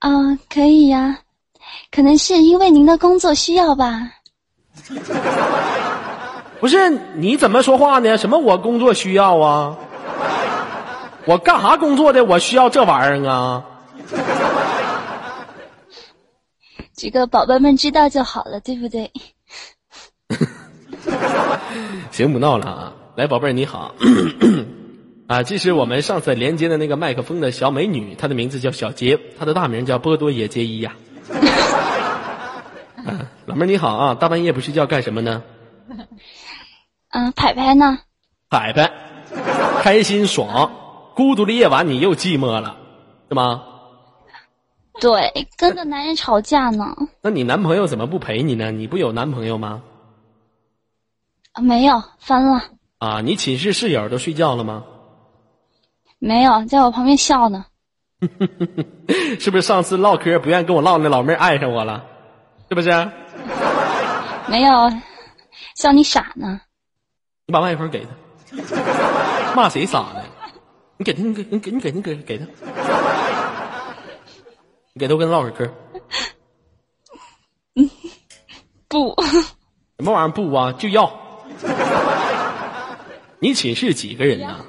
[0.00, 0.10] 啊，
[0.52, 1.20] 可以呀，
[1.92, 4.10] 可能是因为您的工作需要吧。
[6.58, 8.18] 不是你怎么说话呢？
[8.18, 9.76] 什么我工作需要啊？
[11.26, 12.24] 我干啥工作的？
[12.24, 13.64] 我需要这玩意儿啊？
[16.96, 19.08] 这个宝贝们知道就好了，对不对？
[22.10, 22.92] 行，不闹了啊！
[23.14, 23.94] 来，宝贝儿你好，
[25.28, 30.94] 啊，这是我们上次连接的那个麦克风的小美女，她的名字叫小杰，她的大名叫波多野结衣呀。
[33.04, 35.42] 啊，老妹儿你好啊，大半夜不睡觉干什么呢？
[37.10, 37.98] 嗯，牌牌呢？
[38.48, 38.92] 牌牌，
[39.82, 40.70] 开心爽，
[41.16, 42.76] 孤独的夜晚你又寂寞了，
[43.28, 43.64] 是吗？
[45.00, 46.94] 对，跟个男人吵架呢。
[47.20, 48.70] 那你男朋友怎么不陪你呢？
[48.70, 49.82] 你不有男朋友吗？
[51.52, 52.62] 啊，没有，分了。
[52.98, 54.84] 啊，你寝室室友都睡觉了吗？
[56.18, 57.66] 没有，在我旁边笑呢。
[59.38, 62.04] 是不是上次唠嗑不愿意跟我唠那老妹儿爱上我了？
[62.68, 62.88] 是不是？
[64.48, 64.90] 没有，
[65.76, 66.60] 笑你傻呢。
[67.46, 70.22] 你把麦克风给他，骂谁傻呢？
[70.96, 72.46] 你给他，你给，你给，你给，你给，给他，
[74.94, 75.70] 你给他，我跟他唠嗑。
[78.88, 79.14] 不，
[79.98, 80.72] 什么玩意儿不啊？
[80.72, 81.12] 就要。
[83.38, 84.64] 你寝室几个人呢？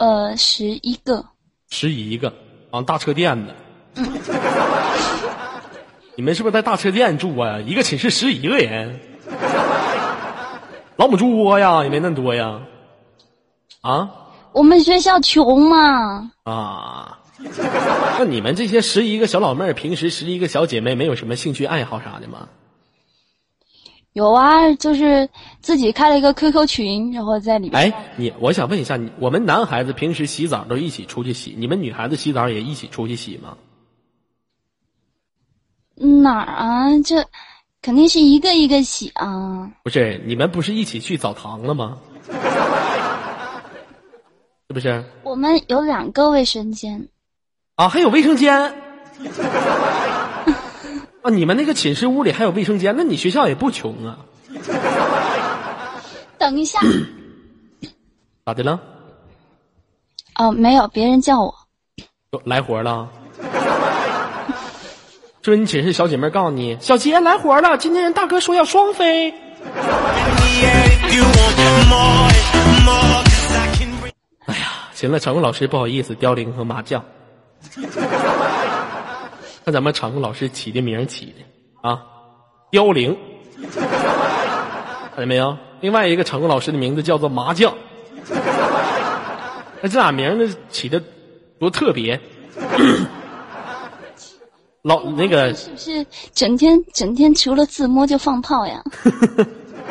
[0.00, 1.26] 呃，十一个。
[1.68, 2.32] 十一个
[2.70, 3.54] 啊，大车店的。
[6.16, 7.60] 你们是不是在大车店住啊？
[7.60, 8.98] 一个寝室十一个人，
[10.96, 12.62] 老母猪窝呀，也没那么多呀。
[13.82, 14.10] 啊？
[14.52, 16.32] 我们学校穷嘛。
[16.44, 17.18] 啊。
[18.18, 22.48] 那你们这些十一个小老妹儿，平时十一个小姐妹，没有什么兴趣爱好啥的吗？
[24.12, 25.28] 有啊，就是
[25.60, 27.80] 自己开了一个 QQ 群，然后在里面。
[27.80, 33.56] 哎，你，我想问一下，你我们男孩子平时洗澡都一起出去洗，你们女孩子洗澡也一起出去洗吗？
[36.22, 36.98] 哪儿啊？
[37.04, 37.24] 这
[37.82, 39.70] 肯定是一个一个洗啊。
[39.84, 41.98] 不是，你们不是一起去澡堂了吗？
[44.66, 45.04] 是不是？
[45.22, 47.08] 我们有两个卫生间。
[47.76, 48.74] 啊，还有卫生间。
[51.22, 51.30] 啊！
[51.30, 54.18] 你们那个寝室屋里还有卫生间，那你学校也不穷啊。
[56.38, 56.80] 等一下。
[58.46, 58.80] 咋的了？
[60.36, 61.54] 哦，没有，别人叫我。
[62.44, 63.08] 来活了。
[65.42, 67.76] 就是你寝室小姐妹告诉你，小杰来活了？
[67.76, 69.30] 今天人大哥说要双飞。
[74.46, 77.04] 哎呀，行了，场控老师不好意思，凋零和麻将。
[79.64, 82.02] 看咱们场控老师起的名起的啊，
[82.70, 83.16] 凋零，
[83.70, 85.56] 看见没有？
[85.80, 87.74] 另外一个场控老师的名字叫做麻将，
[89.80, 91.02] 那这俩名字起的
[91.58, 92.20] 多特别。
[94.82, 98.82] 老那个是不是整天整天除了自摸就放炮呀？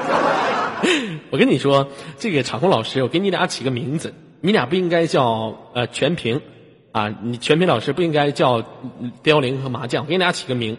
[1.29, 6.41] 我跟你说，这个场控老师，我给你俩起个名字，你俩不应该叫呃全屏。
[6.91, 8.63] 啊，你全品老师不应该叫
[9.21, 10.77] 凋零和麻将，给你俩起个名，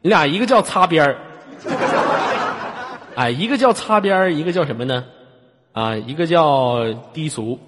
[0.00, 1.16] 你俩一个叫擦边儿，
[3.16, 5.04] 哎，一个叫擦边儿，一个叫什么呢？
[5.72, 7.58] 啊，一个叫低俗，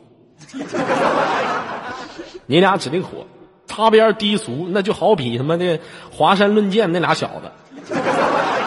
[2.47, 3.27] 你俩指定火，
[3.66, 5.79] 擦边低俗，那就好比他妈的
[6.11, 7.95] 华山论剑那俩小子，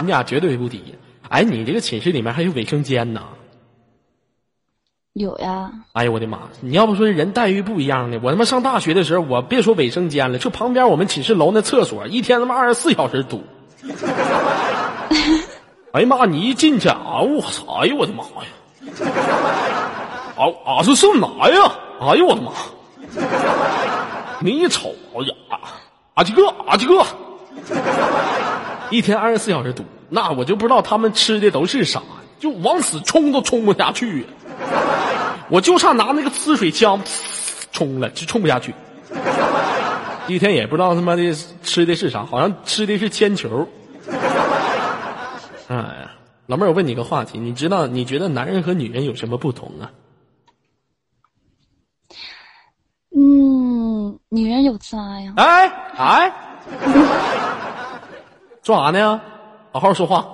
[0.02, 0.96] 你俩绝对不敌。
[1.30, 3.22] 哎，你这个寝室里面还有卫生间呢。
[5.16, 5.72] 有呀！
[5.94, 6.40] 哎呦我的妈！
[6.60, 8.20] 你要不说人待遇不一样呢？
[8.22, 13.42] 我他妈上大学的时候，我别说卫生间了，就旁边我们寝室楼那厕所，一天他妈二十四小时堵。
[15.94, 16.26] 哎呀妈！
[16.26, 17.80] 你一进去啊，我操！
[17.82, 18.44] 哎呦我的妈呀！
[20.36, 21.72] 啊啊是上哪呀？
[22.02, 22.52] 哎呦我的妈！
[24.42, 25.34] 你一瞅，哎呀，
[26.16, 27.06] 阿几个阿几个，
[28.90, 32.02] 一天二十四小时堵，那我就不知道他们吃的都是啥，
[32.46, 34.28] 就往死冲都冲不下去。
[35.50, 37.02] 我就差拿那个呲水枪
[37.72, 38.76] 冲了，就冲不下去。
[40.28, 43.68] 一天也不知道他妈的吃的是啥，好像吃的是铅球。
[45.68, 46.12] 哎呀，
[46.46, 49.90] 老妹儿，我问你个话题，你知道你觉得男人和女人有什么不同啊？
[53.18, 55.34] 嗯，女人有渣呀。
[55.38, 56.32] 哎哎，
[58.62, 59.20] 做啥呢？
[59.72, 60.28] 好好说话。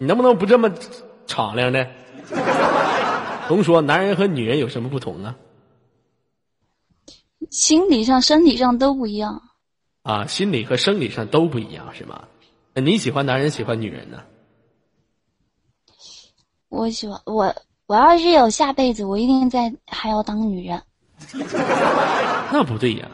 [0.00, 0.72] 你能不能不这么
[1.26, 1.86] 敞亮呢？
[3.46, 5.36] 甭说，男人和女人有什么不同呢？
[7.50, 9.42] 心理上、生理上都不一样。
[10.02, 12.24] 啊，心理和生理上都不一样，是吗？
[12.72, 14.22] 那你喜欢男人，喜欢女人呢？
[16.70, 17.54] 我喜欢我，
[17.86, 20.82] 我要是有下辈子，我一定在还要当女人。
[22.50, 23.06] 那不对呀，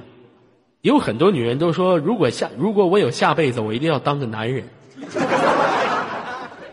[0.83, 4.69] 有很多女人都说，如果下如果我有下辈子，我一定要当个男人。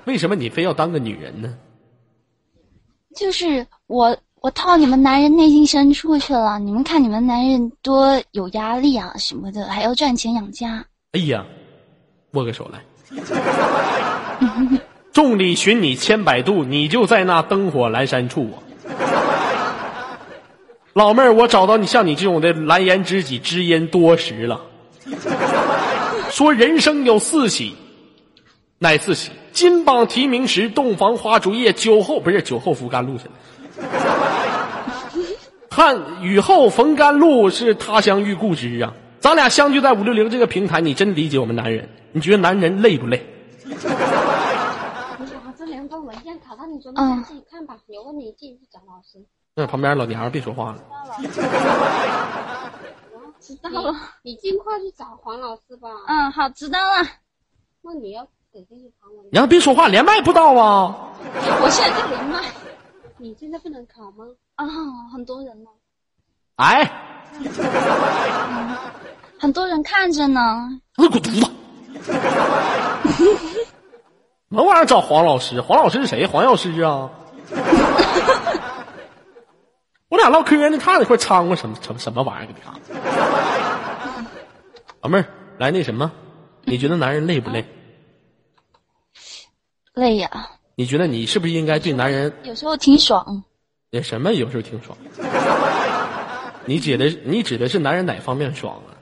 [0.05, 1.55] 为什么你非要当个女人呢？
[3.15, 6.57] 就是我，我套你们男人内心深处去了。
[6.59, 10.83] 你们看，你们男人多有压力啊，什么的，还要赚钱养家。
[11.11, 11.45] 哎呀，
[12.31, 12.83] 握个手来。
[15.11, 18.57] 众里寻你千百度，你就在那灯火阑珊处啊！
[20.93, 24.59] 老妹儿，我找到你像你这种的蓝颜知己，知音多时了。
[26.31, 27.75] 说人生有四喜，
[28.83, 29.31] 乃自喜。
[29.53, 33.31] 金榜题名时，洞房花烛夜，酒后不是酒后扶甘露去了。
[35.71, 38.93] 汉雨后逢甘露是他乡遇故知啊！
[39.21, 41.87] 咱俩相聚在五六零这个平台，你真理解我们男人？
[42.11, 43.25] 你觉得男人累不累？
[45.57, 47.77] 这两个张文件卡，到你准备你自己看吧。
[47.87, 49.25] 有问题自己去找老师。
[49.55, 50.83] 那旁边老娘们别说话了。
[53.39, 53.95] 知道了。
[54.23, 55.87] 你尽快去找黄老师吧。
[56.07, 57.07] 嗯，好，知道了。
[57.81, 59.25] 那你要得进去旁文。
[59.31, 60.95] 娘别说话，连麦不到啊。
[61.61, 62.39] 我现在在连麦。
[63.17, 64.25] 你现在不能考吗？
[64.55, 64.65] 啊，
[65.11, 65.69] 很多人呢。
[66.57, 66.89] 哎。
[69.39, 70.69] 很多人看着呢。
[70.95, 71.51] 那滚犊子！
[74.49, 75.59] 什么玩意儿找黄老师？
[75.59, 76.27] 黄老师是谁？
[76.27, 77.09] 黄药师啊？
[80.09, 82.47] 我俩唠嗑呢，他在一块掺和什么什么什么玩意儿？
[82.47, 82.71] 给你看，
[85.01, 85.25] 老妹儿，
[85.57, 86.11] 来那什么？
[86.65, 87.65] 你觉得男人累不累？
[89.93, 90.49] 累呀。
[90.75, 92.33] 你觉得你是不是应该对男人？
[92.43, 93.43] 有时候挺爽。
[93.91, 94.33] 那什么？
[94.33, 94.97] 有时候挺爽。
[96.65, 98.95] 你指的你指的是男人哪方面爽啊？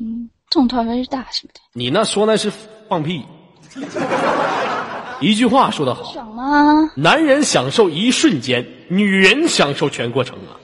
[0.00, 1.60] 嗯，重头儿大什么的。
[1.72, 2.52] 你那说那是
[2.88, 3.24] 放屁。
[5.20, 6.90] 一句话说得好，爽吗？
[6.96, 10.56] 男人享受一瞬间，女人享受全过程啊。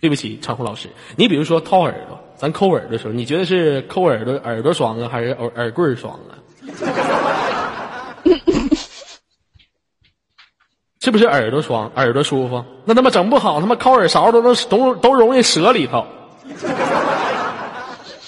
[0.00, 6.36] 对不起，长虹老师，你比如说掏耳朵，咱抠耳朵时候，你觉得是抠耳朵耳朵爽啊，还是耳耳棍爽啊？
[11.00, 12.62] 是不是耳朵爽，耳朵舒服？
[12.84, 16.06] 那他妈整不好，他妈抠耳勺都能都都容易折里头。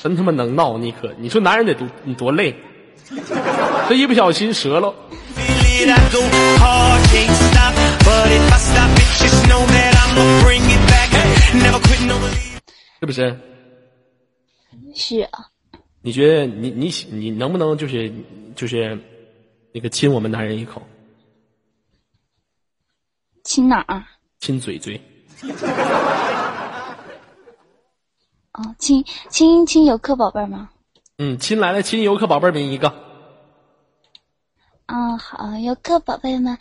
[0.02, 2.56] 真他妈能闹你可，你说男人得多你多累，
[3.86, 4.94] 这一不小心折了。
[12.98, 13.38] 是不是？
[14.94, 15.46] 是啊。
[16.02, 18.12] 你觉得你你你能不能就是
[18.54, 18.98] 就是
[19.72, 20.82] 那个亲我们男人一口？
[23.42, 24.04] 亲哪儿？
[24.40, 25.00] 亲嘴嘴。
[28.52, 30.70] 哦，亲亲亲游客宝贝儿吗？
[31.18, 32.88] 嗯，亲来了，亲游客宝贝儿们一个。
[34.86, 36.58] 啊，好，游客宝贝们，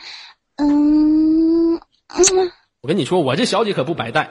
[0.58, 1.82] 嗯嗯。
[2.82, 4.30] 我跟你说，我这小姐可不白带。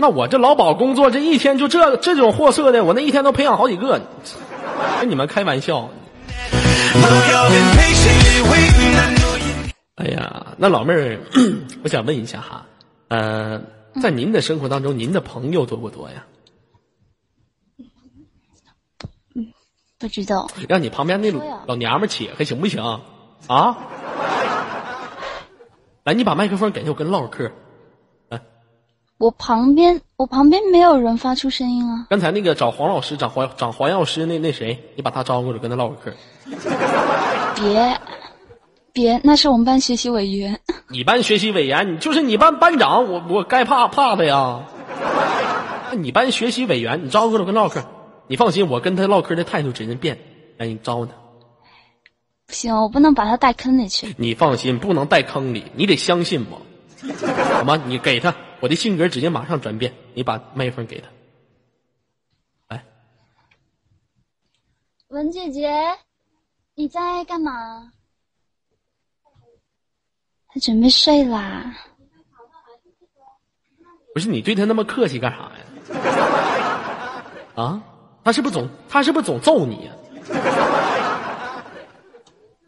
[0.00, 4.00] 那我这劳保工作，这一天就这这种货色的，我那一天都培养好几个，
[4.98, 5.90] 跟你们开玩笑。
[9.96, 11.18] 哎呀，那老妹儿，
[11.84, 12.64] 我想问一下哈，
[13.08, 13.60] 呃，
[14.02, 16.24] 在您的生活当中，您的朋友多不多呀？
[19.34, 19.52] 嗯，
[19.98, 20.50] 不知道。
[20.66, 21.30] 让你旁边那
[21.66, 22.82] 老娘们起开行不行？
[23.46, 23.76] 啊？
[26.04, 27.52] 来，你把麦克风给我，跟唠会嗑。
[29.20, 32.06] 来，我旁边，我旁边没有人发出声音啊。
[32.08, 36.12] 刚才那个找黄老师、找黄、找黄药师那那谁，你把他招过来，跟他唠会嗑。
[37.54, 38.00] 别。
[38.92, 40.58] 别，那是我们班学习委员。
[40.88, 44.64] 你班学习委员，你就是你班班长，我我该怕怕他呀。
[45.90, 47.84] 那你班学习委员，你招呼着跟唠嗑。
[48.26, 50.18] 你放心，我跟他唠嗑的态度只能变。
[50.58, 51.12] 来，你招他。
[52.48, 54.12] 不行，我不能把他带坑里去。
[54.18, 56.60] 你放心，不能带坑里，你得相信我，
[57.54, 57.80] 好吗？
[57.86, 59.92] 你给他，我的性格直接马上转变。
[60.14, 61.08] 你把麦克风给他。
[62.68, 62.84] 来，
[65.08, 65.70] 文姐姐，
[66.74, 67.92] 你在干嘛？
[70.52, 71.76] 他准备睡啦。
[74.12, 75.64] 不是你对他那么客气干啥呀？
[77.54, 77.82] 啊，
[78.24, 79.92] 他是不是总他是不是总揍你呀？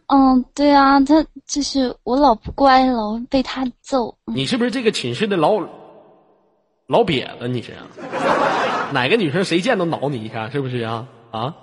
[0.06, 4.16] 嗯，对啊，他就是我老不乖了，被他揍。
[4.26, 5.58] 你是不是这个寝室的老
[6.86, 7.48] 老瘪子？
[7.48, 7.74] 你是
[8.92, 10.50] 哪个女生谁见都挠你一下？
[10.50, 11.08] 是不是啊？
[11.30, 11.54] 啊？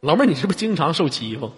[0.00, 1.50] 老妹儿，你是不是经常受欺负？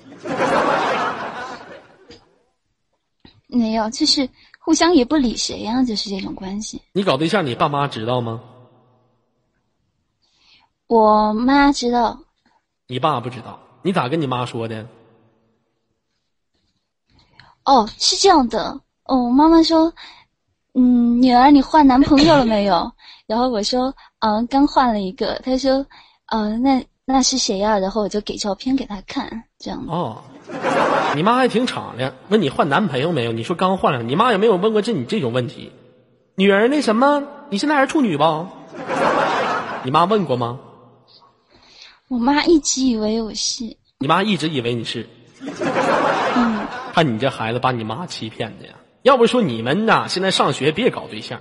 [3.46, 4.28] 没有，就是
[4.60, 6.80] 互相也不理谁呀，就是这种关系。
[6.92, 8.40] 你搞对象，你爸妈知道吗？
[10.86, 12.20] 我妈知道。
[12.86, 14.86] 你爸不知道，你咋跟你妈说的？
[17.64, 19.92] 哦，是这样的，哦，妈妈说，
[20.74, 22.92] 嗯，女儿你换男朋友了没有？
[23.26, 25.40] 然后我说，嗯，刚换了一个。
[25.44, 25.84] 他说，
[26.32, 27.78] 嗯，那那是谁呀？
[27.78, 29.84] 然后我就给照片给他看，这样。
[29.88, 30.22] 哦。
[31.16, 33.32] 你妈还挺敞亮，问你换男朋友没有？
[33.32, 35.72] 你说刚换了，你妈有没有问过这你这种问题？
[36.36, 38.48] 女儿那什么，你现在还是处女吧？
[39.84, 40.60] 你妈问过吗？
[42.08, 43.64] 我妈一直以为我是。
[43.98, 45.06] 你妈一直以为你是。
[46.36, 46.66] 嗯。
[46.92, 48.74] 看你这孩子把你妈欺骗的呀！
[49.02, 51.40] 要不说你们呐，现在上学别搞对象，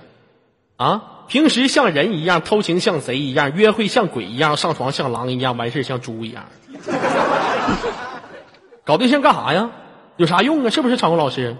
[0.76, 6.46] 啊，平时像人一样偷情像贼一样，约会像鬼一样，上床像狼一样，完事像猪一样。
[8.84, 9.70] 搞对象干啥呀？
[10.16, 10.70] 有啥用啊？
[10.70, 11.56] 是不是场红老师？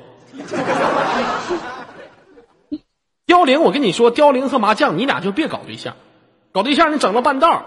[3.26, 5.94] 凋零，我跟你说，凋零和麻将，你俩就别搞对象。
[6.53, 7.64] 搞对象你整了半道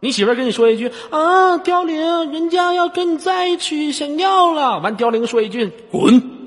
[0.00, 4.80] 你媳妇儿跟你说一句啊，凋零，人家要跟你在一起，想要了。
[4.80, 6.41] 完，凋零说一句滚，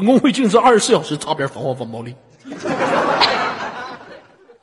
[0.00, 2.14] 本宫会禁止二十四小时擦边防防防暴力。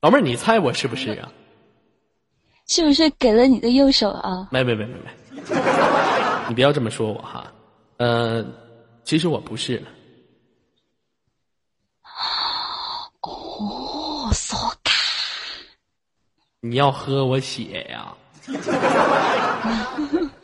[0.00, 1.30] 老妹儿，你猜我是不是啊？
[2.66, 4.48] 是不是给了你的右手啊？
[4.52, 5.10] 没没没没没，
[6.48, 7.52] 你不要这么说我哈。
[7.96, 8.44] 呃，
[9.04, 9.82] 其实我不是。
[13.22, 14.94] 哦，so 卡。
[16.60, 18.14] 你要喝我血呀？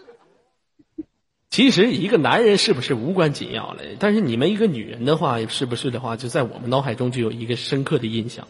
[1.54, 8.44] 其实一个男人是不是无关紧要的，但是你们一个女人的话，是不是的话，就在我们脑海中就有一个深刻的印象。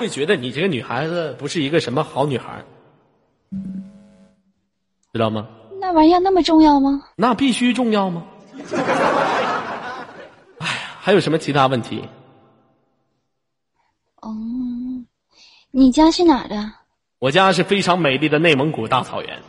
[0.00, 2.64] 会觉得你这个女孩子不是一个什么好女孩，
[5.12, 5.46] 知道吗？
[5.80, 7.04] 那玩意儿那么重要吗？
[7.14, 8.24] 那必须重要吗？
[10.58, 12.02] 哎呀，还有什么其他问题？
[14.22, 14.34] 哦，
[15.70, 16.68] 你家是哪的？
[17.20, 19.40] 我家是非常美丽的内蒙古大草原，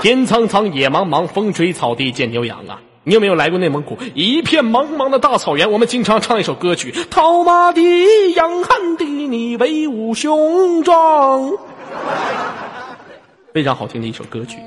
[0.00, 2.80] 天苍苍，野茫茫，风吹草低见牛羊啊。
[3.02, 3.96] 你有没有来过内蒙古？
[4.14, 7.80] 一片茫茫的大草原，我们经常唱一首歌曲：“套马的，
[8.34, 11.52] 养汉的，你威武雄壮。”
[13.52, 14.58] 非常好听的一首歌曲。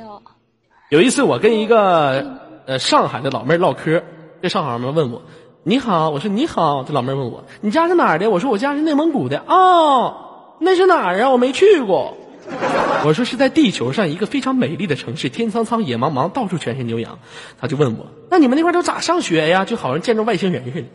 [0.90, 4.04] 有一次，我跟一个呃上海的老妹儿唠嗑，
[4.42, 5.22] 这上海老妹儿问我
[5.64, 11.30] ：“你好。”我说：“你好。”这老妹儿问我：“你家是哪儿的？”我说：“我家是内蒙古的。”哦，那是哪儿啊？
[11.30, 12.18] 我没去过。
[13.04, 17.18] 我说是在地球上一个非常美丽的城市，天苍苍，野茫茫，到处全是牛羊。
[17.60, 19.66] 他就问我：“那你们那块都咋上学呀？
[19.66, 20.88] 就好像见着外星人似的。”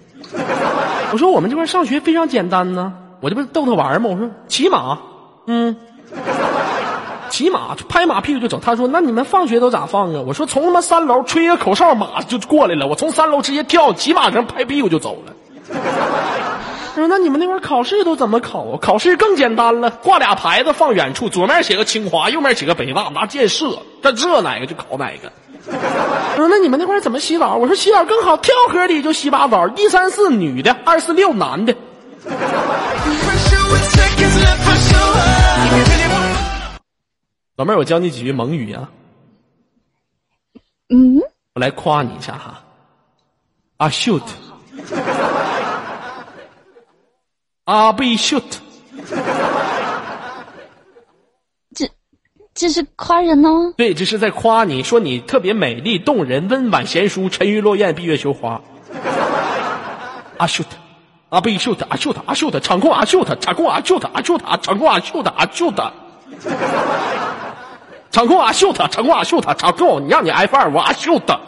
[1.12, 4.98] 我说：“我们这块上学非常简单呢，我这不是逗他玩吗？”我说：“骑马，
[5.46, 5.76] 嗯，
[7.30, 12.86] 骑马拍马屁股就走。”他说：“那你们放学都咋放啊？”我说：“从他妈三楼吹个口哨，马就过来了。
[12.86, 15.32] 我从三楼直接跳，骑马上拍屁股就走了。”
[16.96, 18.78] 他说：“那你们那边考试都怎么考啊？
[18.80, 25.30] 考试更简单了，挂俩牌子放远处，左面写个清华，右面写个北大，拿箭射，这这哪个就考哪个。”
[25.70, 31.74] 他说：“那你们那块怎么洗澡？”我说：“洗澡更好，跳河里就洗把澡，一三四女的，二四六男的。”
[37.56, 38.88] 老妹儿，我教你几句蒙语啊。
[40.88, 41.20] 嗯。
[41.52, 42.62] 我来夸你一下哈。
[43.76, 44.22] 啊，shoot。
[47.66, 48.44] 啊，be shoot，
[51.74, 51.90] 这
[52.54, 53.74] 这是夸人哦。
[53.76, 58.60] 对，这是在夸你，说你特别美丽动人、温婉贤淑、沉鱼落雁、闭月羞花。
[60.38, 60.66] 阿 shoot，
[61.28, 65.74] 啊 be shoot，啊 shoot，啊 shoot，场控阿 shoot，场控啊 shoot，啊 shoot，场控啊 shoot，啊 shoot，
[68.12, 71.32] 场控啊 shoot，场控啊 shoot，场控，你让你 F 二，我啊 shoot。
[71.32, 71.40] 啊，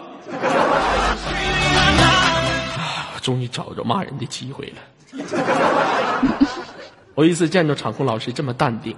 [3.22, 4.78] 终于找着骂人的机会了。
[7.14, 8.94] 我一次见着场控老师这么淡定，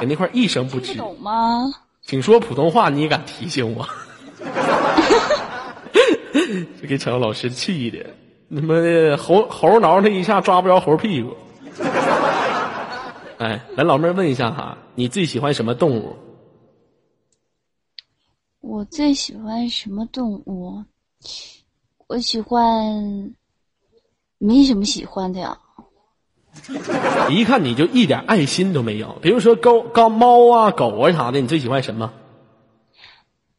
[0.00, 0.96] 在那块一声不吱。
[0.96, 1.72] 懂吗？
[2.02, 3.86] 请说普通话，你也敢提醒我？
[6.80, 8.06] 这给场控老师气的，
[8.50, 11.36] 他妈的猴猴挠他一下抓不着猴屁股。
[13.38, 16.16] 哎，来老妹儿问一下哈，你最喜欢什么动物？
[18.60, 20.82] 我最喜欢什么动物？
[22.08, 23.34] 我喜欢。
[24.38, 25.58] 没什么喜欢的呀，
[27.30, 29.18] 一看你就一点爱心都没有。
[29.20, 32.12] 比如说狗、高猫啊、狗啊啥的，你最喜欢什么？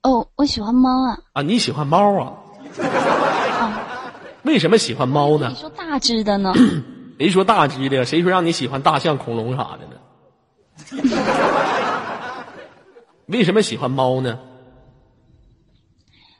[0.03, 1.19] 哦，我喜欢猫啊。
[1.34, 2.34] 啊，你喜欢猫啊？
[4.43, 5.55] 为什么喜欢猫呢你？
[5.55, 6.53] 说大只的呢？
[7.19, 8.05] 谁说大只的？
[8.05, 9.97] 谁说让你喜欢大象、恐龙啥的呢？
[13.27, 14.39] 为什么喜欢猫呢？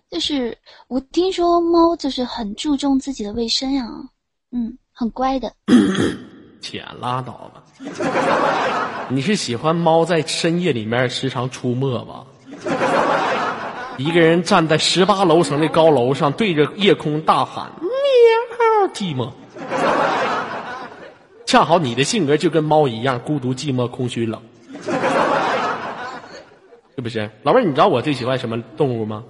[0.09, 3.85] 就是我听说猫就是很注重自己的卫生呀、
[4.51, 5.51] 嗯，很乖的。
[6.61, 7.63] 钱拉倒吧！
[9.09, 12.25] 你是喜欢猫在深夜里面时常出没吧？
[13.97, 17.89] 一个人站在十八楼层的高楼上，对着夜空大喊：“喵，
[18.93, 19.31] 寂寞。”
[21.45, 24.41] 恰好你的性格就跟猫一样，孤独、寂寞、空虚、冷，
[26.95, 27.29] 是不是？
[27.43, 29.23] 老妹儿，你知道我最喜欢什么动物吗？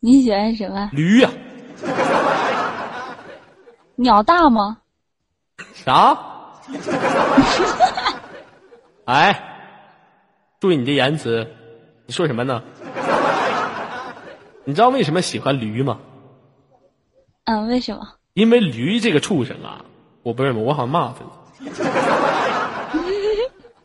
[0.00, 0.90] 你喜欢什么？
[0.92, 1.30] 驴呀、
[3.96, 4.78] 鸟大吗？
[5.74, 6.16] 啥？
[9.06, 9.40] 哎，
[10.60, 11.46] 注意你的言辞，
[12.06, 12.62] 你说什么呢？
[14.64, 15.98] 你知道为什么喜欢驴吗？
[17.44, 18.06] 嗯，为什么？
[18.34, 19.84] 因为驴这个畜生啊，
[20.22, 21.30] 我不是我好像骂他呢。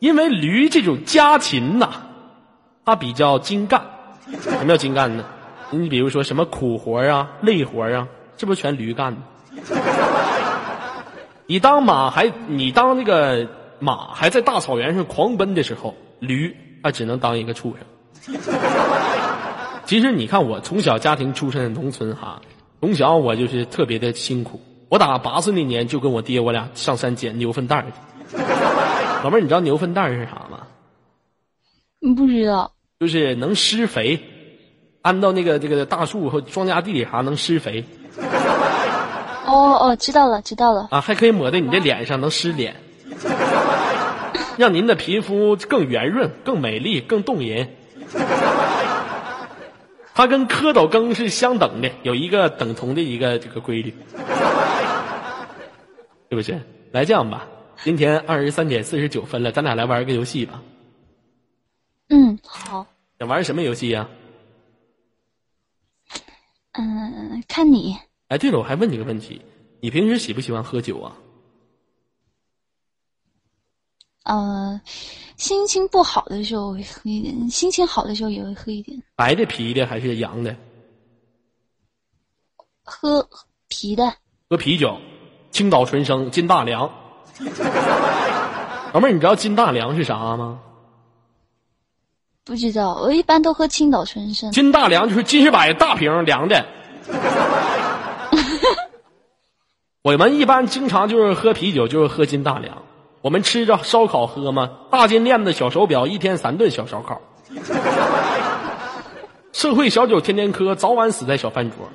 [0.00, 1.88] 因为驴这种家禽呐、
[2.84, 3.80] 它比较精干。
[4.40, 5.24] 什么叫精干呢？
[5.70, 8.06] 你比如说什么苦活啊、累活啊，
[8.36, 9.20] 这不是全驴干的？
[11.52, 13.46] 你当马还你当那个
[13.78, 18.40] 马还在大草原上狂奔的时候，驴它只能当一个畜生。
[19.84, 22.40] 其实你看，我从小家庭出身的农村哈，
[22.80, 24.58] 从小我就是特别的辛苦。
[24.88, 28.42] 我打八岁那年就跟我爹我俩上山捡牛粪蛋儿去。
[29.22, 30.66] 老妹儿，你知道牛粪蛋儿是啥吗？
[32.00, 32.72] 你不知道。
[32.98, 34.18] 就是能施肥，
[35.02, 37.84] 安到那个这个大树或庄稼地里啥能施肥
[39.52, 40.88] 哦哦，知道了，知道了。
[40.90, 42.74] 啊，还可以抹在你的脸上，能湿脸，
[44.56, 47.68] 让您的皮肤更圆润、更美丽、更动人。
[50.14, 53.94] 它跟蝌蚪羹是相等的，有一个等同的一个这个规律，
[56.30, 56.60] 是不是？
[56.92, 57.46] 来这样吧，
[57.82, 60.62] 今天二十三点四十九分了，咱俩来玩个游戏吧。
[62.08, 62.86] 嗯，好。
[63.18, 64.08] 想玩什么游戏呀、
[66.72, 67.96] 嗯，看你。
[68.32, 69.42] 哎，对了，我还问你个问题，
[69.82, 71.12] 你平时喜不喜欢喝酒啊？
[74.24, 74.80] 呃，
[75.36, 79.02] 心情不好的时候会喝一点，心情好的时候也会喝一点。
[79.14, 80.56] 白的、啤的还是洋的？
[82.82, 83.28] 喝
[83.68, 84.14] 啤的。
[84.48, 84.98] 喝啤酒，
[85.50, 86.90] 青岛纯生金大良。
[88.94, 90.58] 老妹儿，你知道金大良是啥吗？
[92.44, 94.50] 不知道，我一般都喝青岛纯生。
[94.52, 96.66] 金大良就是金士百大瓶凉的。
[100.04, 102.82] 我们一般经常就是喝啤酒，就是喝金大两。
[103.20, 107.20] 我们吃着烧烤喝嘛，大金链子小手表，一天三顿小烧烤。
[109.52, 111.88] 社会小酒天天磕，早晚死在小饭桌。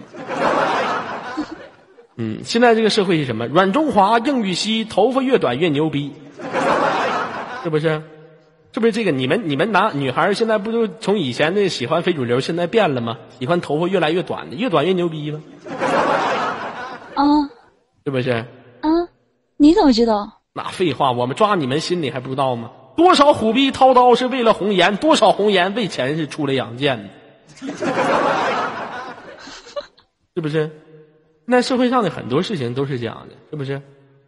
[2.16, 3.46] 嗯，现在这个社会是什么？
[3.48, 6.14] 软中华，硬玉溪，头发越短越牛逼，
[7.62, 8.02] 是不是？
[8.72, 9.12] 是不是这个？
[9.12, 13.18] 你们你们男女孩现在不就从以前的喜欢非主流，现在变了吗？
[13.38, 15.42] 喜欢头发越来越短的，越短越牛逼吗？
[17.16, 17.26] 啊
[18.08, 18.32] 是不是？
[18.32, 18.88] 啊！
[19.58, 20.40] 你怎么知道？
[20.54, 22.72] 那废话，我们抓你们心里还不知道吗？
[22.96, 27.10] 多少虎逼掏刀是为了红颜，多少红颜为钱是出来养贱的，
[30.36, 30.72] 是不是？
[31.44, 33.82] 那社会上的很多事情都是这样的，是不是？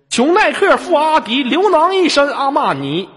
[0.09, 3.07] 穷耐克，富阿迪，流氓一身阿玛尼。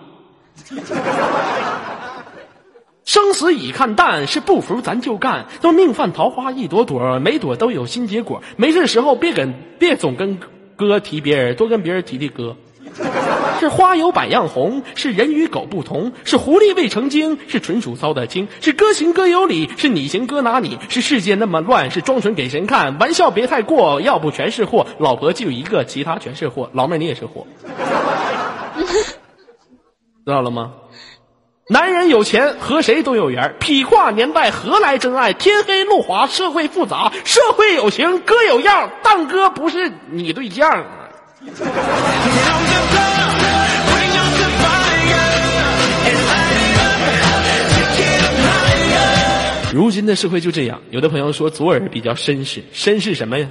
[3.05, 5.47] 生死已看淡，是不服咱就干。
[5.61, 8.43] 都命犯桃花一朵朵，每朵都有新结果。
[8.57, 10.39] 没事时候别跟别总跟
[10.77, 12.57] 哥提别人，多跟别人提提哥。
[13.59, 22.99] 是花有百样红，是人与狗不同，是狐狸未成精，是纯属骚得精，是哥行哥有理，是你行哥拿你，是世界那么乱，是装纯给谁看？
[22.99, 24.87] 玩笑别太过，要不全是货。
[24.99, 26.71] 老婆就一个，其他全是货。
[26.73, 27.47] 老妹你也是货，
[30.25, 30.73] 知道了吗？
[31.73, 35.33] 男人有钱和谁都有缘，劈跨年代何来真爱？
[35.33, 40.85] 天黑路滑，社会复杂，社会有情，哥有样，但哥不是你对象。
[49.73, 53.49] 如今的社会就这样，有的朋友说左耳比较绅士，绅士什么呀？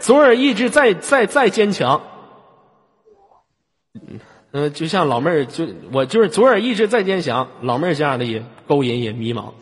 [0.00, 2.00] 左耳意志再再再坚强，
[4.50, 9.52] 呃，就像老妹儿，就我就是左耳一直在坚强，老妹儿这样的也勾引也迷茫。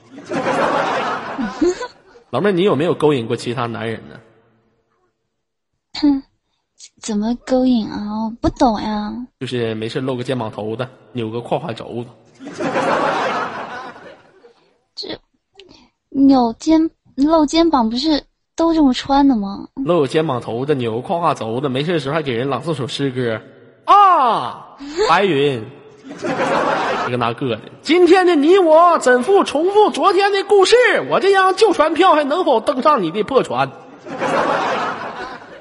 [2.31, 4.21] 老妹儿，你有没有勾引过其他男人呢？
[7.01, 8.27] 怎么勾引啊？
[8.27, 9.13] 我不懂呀。
[9.41, 12.11] 就是没事露个肩膀头子，扭个胯胯轴子。
[14.95, 15.19] 这
[16.11, 18.23] 扭肩露肩膀不是
[18.55, 19.69] 都这么穿的吗？
[19.75, 23.41] 露个肩膀头子，扭个胯胯轴子，没事的时候还给人朗诵首诗歌
[23.85, 24.66] 啊！
[25.09, 25.65] 白云，
[27.09, 27.61] 一个那个的。
[27.83, 30.77] 今天的你我怎复重复昨天的故事？
[31.11, 33.71] 我这张旧船票还能否登上你的破船？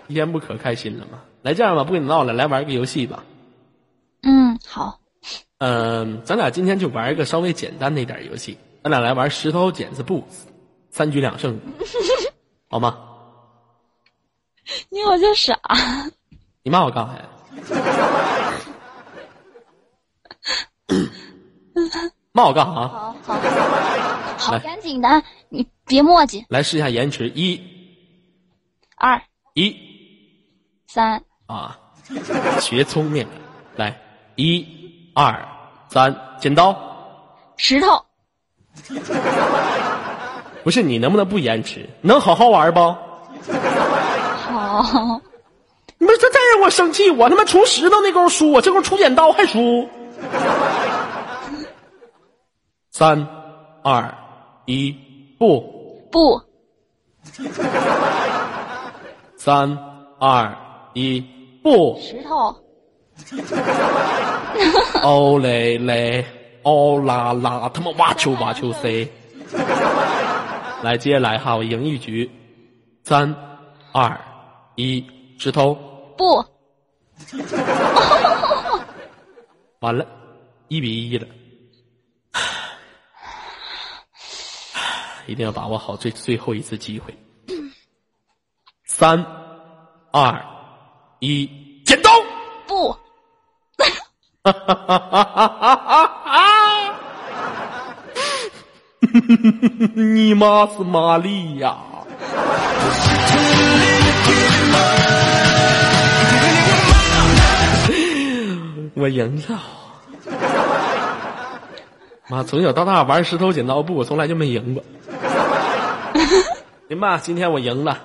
[0.07, 1.19] 一天不可开心了吗？
[1.41, 3.23] 来这样吧，不跟你闹了，来玩个游戏吧。
[4.23, 4.99] 嗯，好。
[5.59, 10.23] 嗯，咱俩今天就玩一个稍微简单的一点游戏，咱俩来玩石头剪子布，
[10.89, 11.59] 三局两胜，
[12.69, 12.97] 好吗？
[14.89, 15.57] 你好像傻。
[16.63, 17.29] 你骂我干啥呀？
[22.31, 22.71] 骂我干啥？
[22.71, 23.39] 好好
[24.37, 26.45] 好，赶紧的，你别墨迹。
[26.49, 27.61] 来试一下延迟，一、
[28.95, 29.21] 二、
[29.53, 29.75] 一、
[30.87, 31.77] 三啊，
[32.59, 33.33] 学聪明了。
[33.75, 33.97] 来，
[34.35, 34.65] 一、
[35.13, 35.47] 二、
[35.89, 36.75] 三，剪刀，
[37.57, 38.05] 石头。
[40.63, 41.89] 不是你能不能不延迟？
[42.01, 42.79] 能好好玩不？
[42.79, 43.01] 好。
[45.97, 49.87] 你们这再让我生气，我他妈出石头那功夫输，我这功夫出剪刀还输。
[52.97, 53.27] 三、
[53.83, 54.09] 二、
[54.67, 54.89] 一，
[55.37, 55.59] 不
[56.09, 56.41] 不。
[59.35, 59.77] 三、
[60.17, 60.57] 二、
[60.93, 61.19] 一，
[61.61, 61.99] 不。
[61.99, 62.55] 石头。
[65.03, 66.25] 哦嘞嘞，
[66.63, 69.11] 哦啦啦，他妈挖球挖球 C。
[70.81, 72.31] 来，接下来哈，我赢一局。
[73.03, 73.35] 三、
[73.91, 74.17] 二、
[74.75, 75.05] 一，
[75.37, 75.77] 石头。
[76.17, 76.41] 不。
[79.81, 80.07] 完了，
[80.69, 81.27] 一比一了。
[85.27, 87.17] 一定要把握好最最后一次机会。
[88.85, 89.25] 三、
[90.11, 90.45] 二、
[91.19, 91.49] 一，
[91.85, 92.09] 剪刀。
[92.67, 92.91] 不。
[94.43, 96.95] 哈哈哈哈哈哈！
[99.95, 101.75] 你妈是玛丽呀！
[108.95, 109.59] 我赢了。
[112.27, 114.83] 妈，从小到大玩石头剪刀布，我从来就没赢过。
[116.87, 117.99] 行吧，今天我赢了，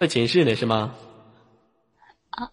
[0.00, 0.94] 在寝室呢是吗？
[2.30, 2.48] 啊，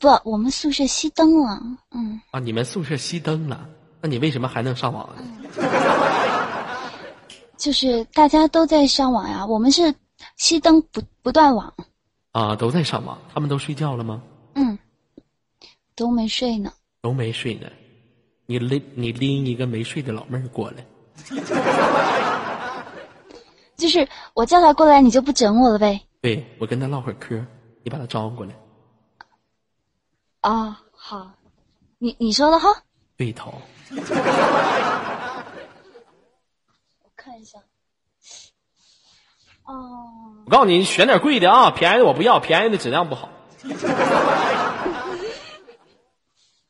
[0.00, 1.60] 不，我们宿舍熄灯了。
[1.92, 2.20] 嗯。
[2.32, 3.68] 啊，你们宿舍熄灯了，
[4.00, 5.22] 那你为什么还能上网呢？
[7.56, 9.94] 就是大家都在上网呀，我们是
[10.36, 11.72] 熄灯不不断网。
[12.32, 14.20] 啊，都在上网，他们都睡觉了吗？
[14.54, 14.76] 嗯，
[15.94, 16.72] 都没睡呢。
[17.00, 17.68] 都没睡呢，
[18.46, 20.84] 你拎你拎一个没睡的老妹儿过来。
[23.82, 26.02] 就是我叫他过来，你就不整我了呗？
[26.20, 27.44] 对，我跟他唠会儿嗑，
[27.82, 28.52] 你把他招呼过来。
[30.40, 31.32] 啊，好，
[31.98, 32.68] 你你说的哈。
[33.16, 33.52] 对头。
[33.90, 33.96] 我
[37.16, 37.58] 看一下。
[39.64, 40.44] 哦。
[40.46, 43.28] 我告诉你，选点贵的啊，便宜的我不要，便宜的质量不好。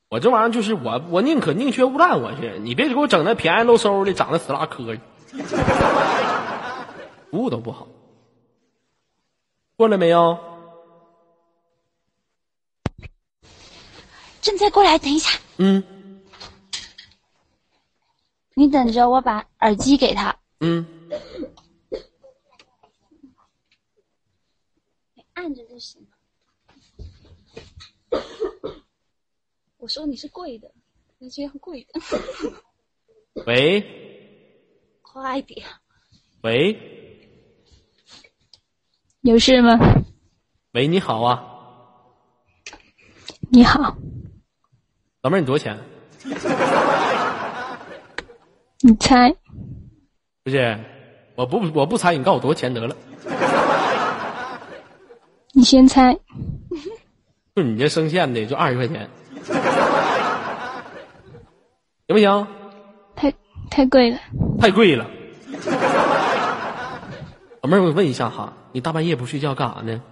[0.08, 4.96] 我这玩意儿就是我，我宁可宁缺毋滥，我去，你别给我整那便宜漏收的，长得死拉磕的，
[7.32, 7.88] 服务都不好。
[9.74, 10.38] 过来没有？
[14.42, 15.40] 正在过来，等一下。
[15.56, 16.22] 嗯。
[18.52, 20.38] 你等着，我把耳机给他。
[20.60, 20.86] 嗯。
[25.14, 26.06] 你按着就行
[28.10, 28.20] 了。
[29.78, 30.70] 我说你是贵的，
[31.16, 31.98] 那这样贵的。
[33.46, 33.82] 喂。
[35.00, 35.66] 快点。
[36.42, 36.91] 喂。
[39.22, 39.78] 有事吗？
[40.72, 41.44] 喂，你好啊。
[43.50, 43.96] 你好。
[45.22, 45.78] 老妹儿，你多少钱？
[48.82, 49.32] 你猜。
[50.42, 50.76] 不是，
[51.36, 52.96] 我不我不猜，你告诉我多少钱得了。
[55.54, 56.18] 你先猜。
[57.54, 59.08] 就你这声线的，就二十块钱。
[62.08, 62.46] 行不行？
[63.14, 63.32] 太
[63.70, 64.18] 太贵了，
[64.60, 65.06] 太贵了。
[67.60, 70.02] 老妹儿，我问一下哈，你大半夜不睡觉干啥呢？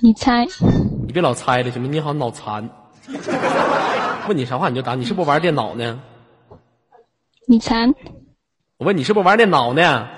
[0.00, 0.46] 你猜？
[1.06, 1.88] 你别老猜了，行吗？
[1.90, 2.68] 你好脑残。
[4.28, 6.00] 问你啥话你就答，你是不是玩电脑呢？
[7.46, 7.92] 你残。
[8.76, 10.08] 我问你是不是玩电脑呢？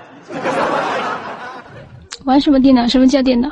[2.25, 2.87] 玩什么电脑？
[2.87, 3.49] 什么叫电脑？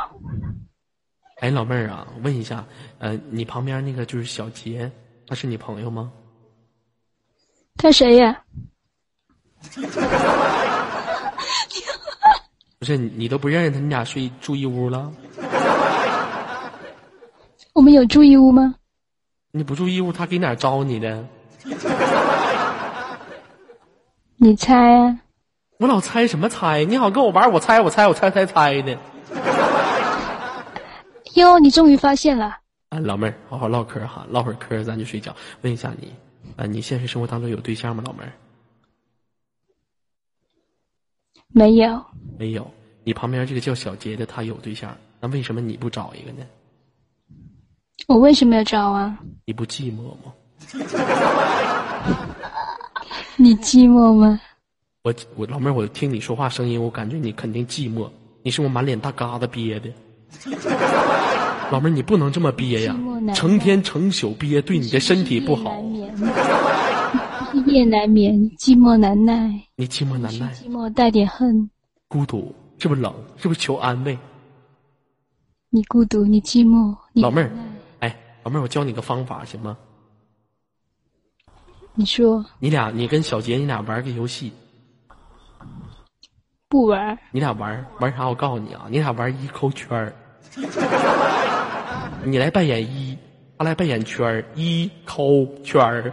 [1.41, 2.65] 哎，老妹儿啊，问一下，
[2.99, 4.91] 呃，你旁边那个就是小杰，
[5.27, 6.13] 他是你朋友吗？
[7.77, 8.45] 他谁呀？
[12.81, 15.13] 不是你，你都不认识他，你俩睡住一屋了？
[17.75, 18.75] 我们有住一屋吗？
[19.53, 21.23] 你不住一屋，他给哪儿招你的？
[24.39, 25.19] 你猜啊？
[25.79, 26.83] 我老猜什么猜？
[26.87, 28.97] 你好跟我玩，我猜我猜我猜猜猜的。
[31.37, 32.57] 哟，你终于发现了。
[32.89, 35.37] 啊，老妹儿，好好唠嗑哈，唠会儿嗑咱就睡觉。
[35.61, 36.15] 问一下你，
[36.57, 38.33] 啊，你现实生活当中有对象吗，老妹儿？
[41.53, 42.03] 没有，
[42.39, 42.71] 没有。
[43.05, 46.47] 你旁边这个叫小杰的，他有对象，那为什么你不找一个呢？
[48.07, 49.19] 我为什么要找啊？
[49.45, 50.33] 你不寂寞吗？
[53.37, 54.41] 你寂寞吗？
[55.03, 58.09] 我我老妹儿，我听你说话声音，我感觉你肯定寂寞。
[58.43, 59.91] 你是我满脸大疙瘩憋的。
[61.73, 62.95] 老妹儿，你不能这么憋呀
[63.35, 65.83] 成天成宿憋对你的身体不好。
[67.71, 71.71] 一夜难眠，寂寞难耐，你寂寞难耐，寂寞带点恨。
[72.09, 73.15] 孤独，是不是冷？
[73.37, 74.19] 是不是求安慰？
[75.69, 77.51] 你孤独，你寂寞，你老妹儿，
[78.01, 79.79] 哎，老妹儿，我教你个方法行吗？
[81.95, 84.53] 你说你俩，你跟小杰，你俩玩个游戏，
[86.69, 87.17] 不玩？
[87.31, 88.27] 你俩玩玩啥？
[88.29, 90.13] 我告诉你啊，你俩玩一抠圈儿，
[92.25, 93.17] 你来扮演一，
[93.57, 96.13] 他来扮演圈儿，一抠圈儿。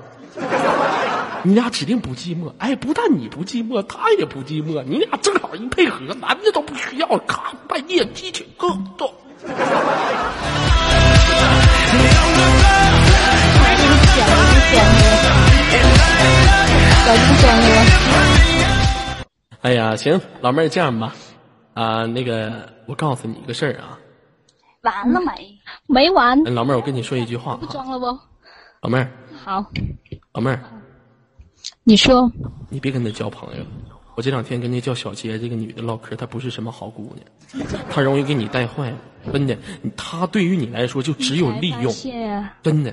[1.43, 8.67] 你俩指定不寂寞，哎，不但你不寂寞，他也不寂寞，你俩正好一配合，男的都不需要，咔，半夜激情各
[8.97, 9.13] 种。
[17.05, 17.65] 小猪讲了，
[19.61, 21.13] 哎呀，行，老妹儿这样吧，
[21.73, 23.97] 啊、那个我告诉你一个事儿啊，
[24.81, 25.57] 完了没？
[25.85, 28.05] 没完，哎老妹儿，我跟你说一句话不，装了不？
[28.81, 29.09] 老妹儿，
[29.45, 29.65] 好，
[30.33, 30.59] 老妹儿，
[31.83, 32.31] 你说
[32.69, 33.63] 你别跟他交朋友。
[34.15, 37.15] 我这两天跟那叫小杰这个女的唠嗑，她不是什么好姑
[37.53, 38.91] 娘，她容易给你带坏。
[39.31, 39.55] 真的，
[39.95, 41.93] 她对于你来说就只有利用，
[42.63, 42.91] 真的。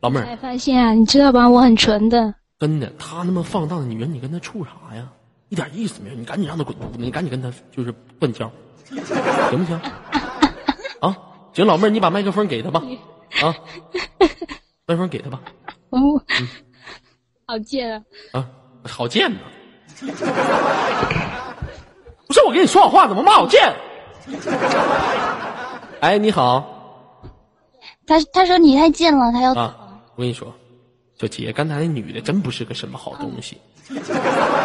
[0.00, 1.46] 老妹儿，才发现啊，你知道吧？
[1.50, 2.34] 我很纯的。
[2.58, 5.10] 真的，她那么放荡的女人，你跟她处啥呀？
[5.50, 6.14] 一点意思没有。
[6.14, 8.50] 你赶紧让她滚犊子，你赶紧跟她就是断交，
[8.86, 9.78] 行不行？
[11.00, 11.14] 啊，
[11.52, 12.82] 行，老妹儿，你把麦克风给她吧，
[13.42, 13.54] 啊，
[14.86, 15.42] 麦克风给她吧，
[15.90, 15.98] 哦，
[17.50, 18.04] 好贱啊！
[18.32, 18.46] 啊，
[18.84, 19.38] 好贱呐！
[22.26, 23.74] 不是我跟你说好话，怎么骂我贱？
[26.00, 27.22] 哎，你好
[28.06, 29.74] 他他说你太贱了，他要啊！
[30.14, 30.52] 我跟你说，
[31.18, 33.56] 小杰，刚才那女的真不是个什么好东西。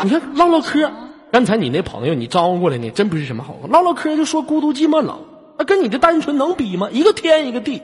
[0.03, 0.91] 你看唠唠嗑，
[1.31, 3.55] 刚才你那朋友你招呼过来呢，真不是什么好。
[3.69, 5.23] 唠唠嗑就说孤独寂寞冷，
[5.57, 6.89] 那跟你的单纯能比吗？
[6.91, 7.81] 一个天一个地。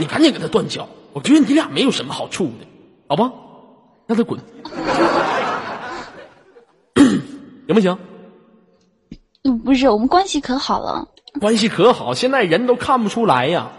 [0.00, 2.66] 你赶紧给他断交，我觉得你俩没有什么好处的，
[3.06, 3.30] 好吧？
[4.12, 4.38] 让他滚，
[7.66, 7.96] 行不行？
[9.44, 11.08] 嗯不是我们关系可好了。
[11.40, 13.70] 关系可好，现在人都看不出来呀，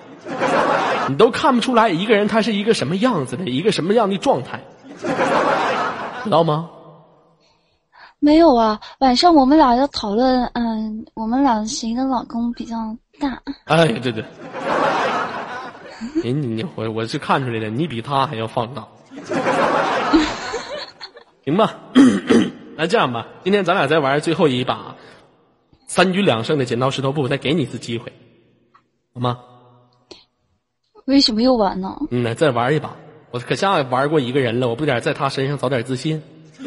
[1.07, 4.59] 你都看不出来一个人他是一个什么样子的，一个什么样的状态，
[6.23, 6.67] 知道吗？
[8.17, 12.75] 没有啊，晚上我们俩要讨论，嗯，我们俩谁的老公比较
[13.19, 13.39] 大？
[13.65, 14.25] 哎，对对，
[16.23, 18.87] 你你你我我是看出来了，你比他还要放大，
[21.45, 21.75] 行吧？
[22.77, 24.95] 那这样吧，今天咱俩再玩最后一把
[25.87, 28.11] 三局两胜的剪刀石头布，再给你一次机会，
[29.13, 29.39] 好吗？
[31.05, 31.95] 为什么又玩呢？
[32.11, 32.95] 嗯，再玩一把，
[33.31, 36.21] 我可下玩过一个人了，我不得在他身上找点自信。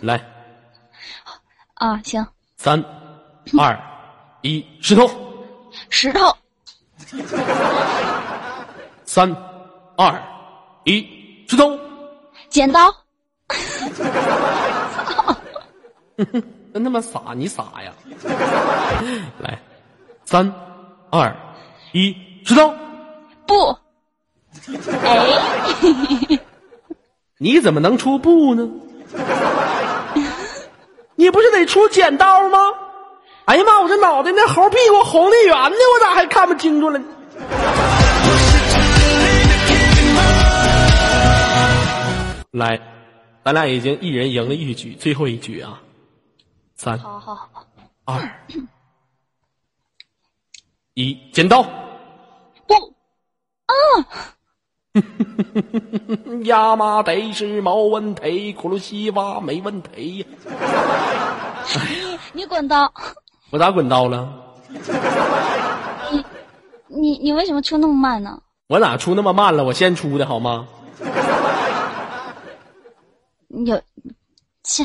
[0.00, 0.20] 来，
[1.74, 2.84] 啊，行，三、
[3.58, 3.78] 二、
[4.42, 5.08] 一，石头。
[5.90, 6.36] 石头，
[9.04, 9.34] 三、
[9.96, 10.20] 二、
[10.84, 11.06] 一，
[11.48, 11.76] 石头。
[12.48, 12.94] 剪刀，
[16.72, 17.92] 真他妈傻，你傻呀！
[19.40, 19.58] 来，
[20.24, 20.50] 三、
[21.10, 21.34] 二、
[21.92, 22.72] 一，石头。
[23.46, 23.76] 不。
[25.02, 26.38] 哎，
[27.38, 28.68] 你怎么能出布呢？
[31.16, 32.58] 你不是得出剪刀吗？
[33.46, 33.80] 哎呀妈！
[33.80, 37.04] 我这脑袋那猴屁股红的圆的，我咋还看不清楚了呢？
[42.50, 42.80] 来，
[43.44, 45.80] 咱俩已经一人赢了一局，最后一局啊！
[46.76, 47.66] 三、好好好，
[48.04, 48.40] 二、
[50.94, 51.62] 一，剪刀。
[52.66, 52.94] 布，
[56.44, 60.26] 亚麻得是没问题，库鲁西瓦没问题。
[61.86, 62.90] 你你滚刀，
[63.50, 64.32] 我咋滚刀了？
[66.10, 66.24] 你
[66.86, 68.40] 你你为什么出那么慢呢？
[68.68, 69.64] 我哪出那么慢了？
[69.64, 70.66] 我先出的好吗？
[73.48, 73.82] 你有，
[74.62, 74.84] 切，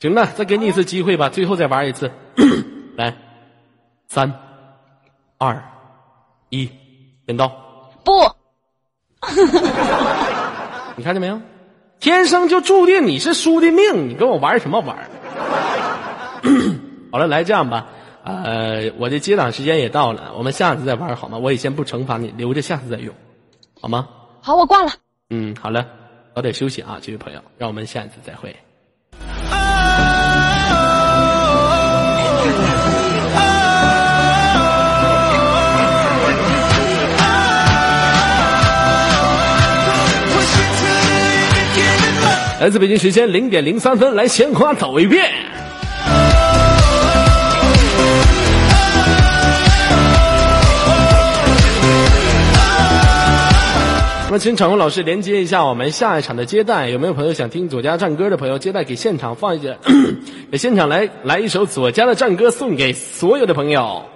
[0.00, 2.10] 行了，再给你一次机会吧，最后再玩一次。
[2.96, 3.14] 来，
[4.08, 4.32] 三、
[5.38, 5.62] 二、
[6.48, 6.68] 一，
[7.26, 7.48] 剪刀。
[8.02, 8.12] 不，
[10.96, 11.40] 你看见没有？
[12.00, 14.96] 天生就注定你是输的命，你跟我玩什么玩？
[17.12, 17.86] 好了，来这样吧，
[18.24, 21.38] 呃，我的接档时间也到了，我们下次再玩好吗？
[21.38, 23.14] 我也先不惩罚你，留着下次再用，
[23.80, 24.08] 好吗？
[24.40, 24.92] 好，我挂了。
[25.30, 25.86] 嗯，好了，
[26.34, 28.54] 早点休息啊，这位朋友，让我们下一次再会。
[42.60, 45.53] 来自北京时间零点零三分，来鲜花走一遍。
[54.26, 58.58] 那么，请场控老师连接一下我们下一场的接待，有没有朋友想听左家战歌的朋友？
[58.58, 59.76] 接待给现场放一下，
[60.50, 64.06] 给现场来来一首左家的战歌，送给所有的朋友。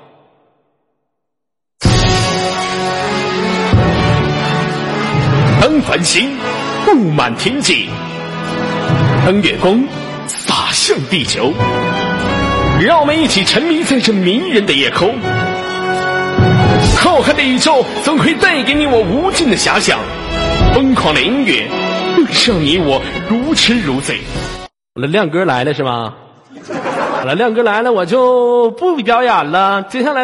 [5.60, 6.36] 当繁星
[6.84, 7.88] 布满天际，
[9.24, 9.86] 当月光
[10.26, 11.52] 洒向地球，
[12.80, 15.14] 让我们一起沉迷在这迷人的夜空。
[17.08, 19.98] 浩瀚的宇宙总会带给你我无尽的遐想，
[20.74, 21.66] 疯狂的音乐
[22.14, 23.00] 会让你我
[23.30, 24.18] 如痴如醉。
[24.94, 26.12] 好了，亮哥来了是吗？
[27.18, 29.82] 好了，亮哥来了，我就不表演了。
[29.84, 30.16] 接下来。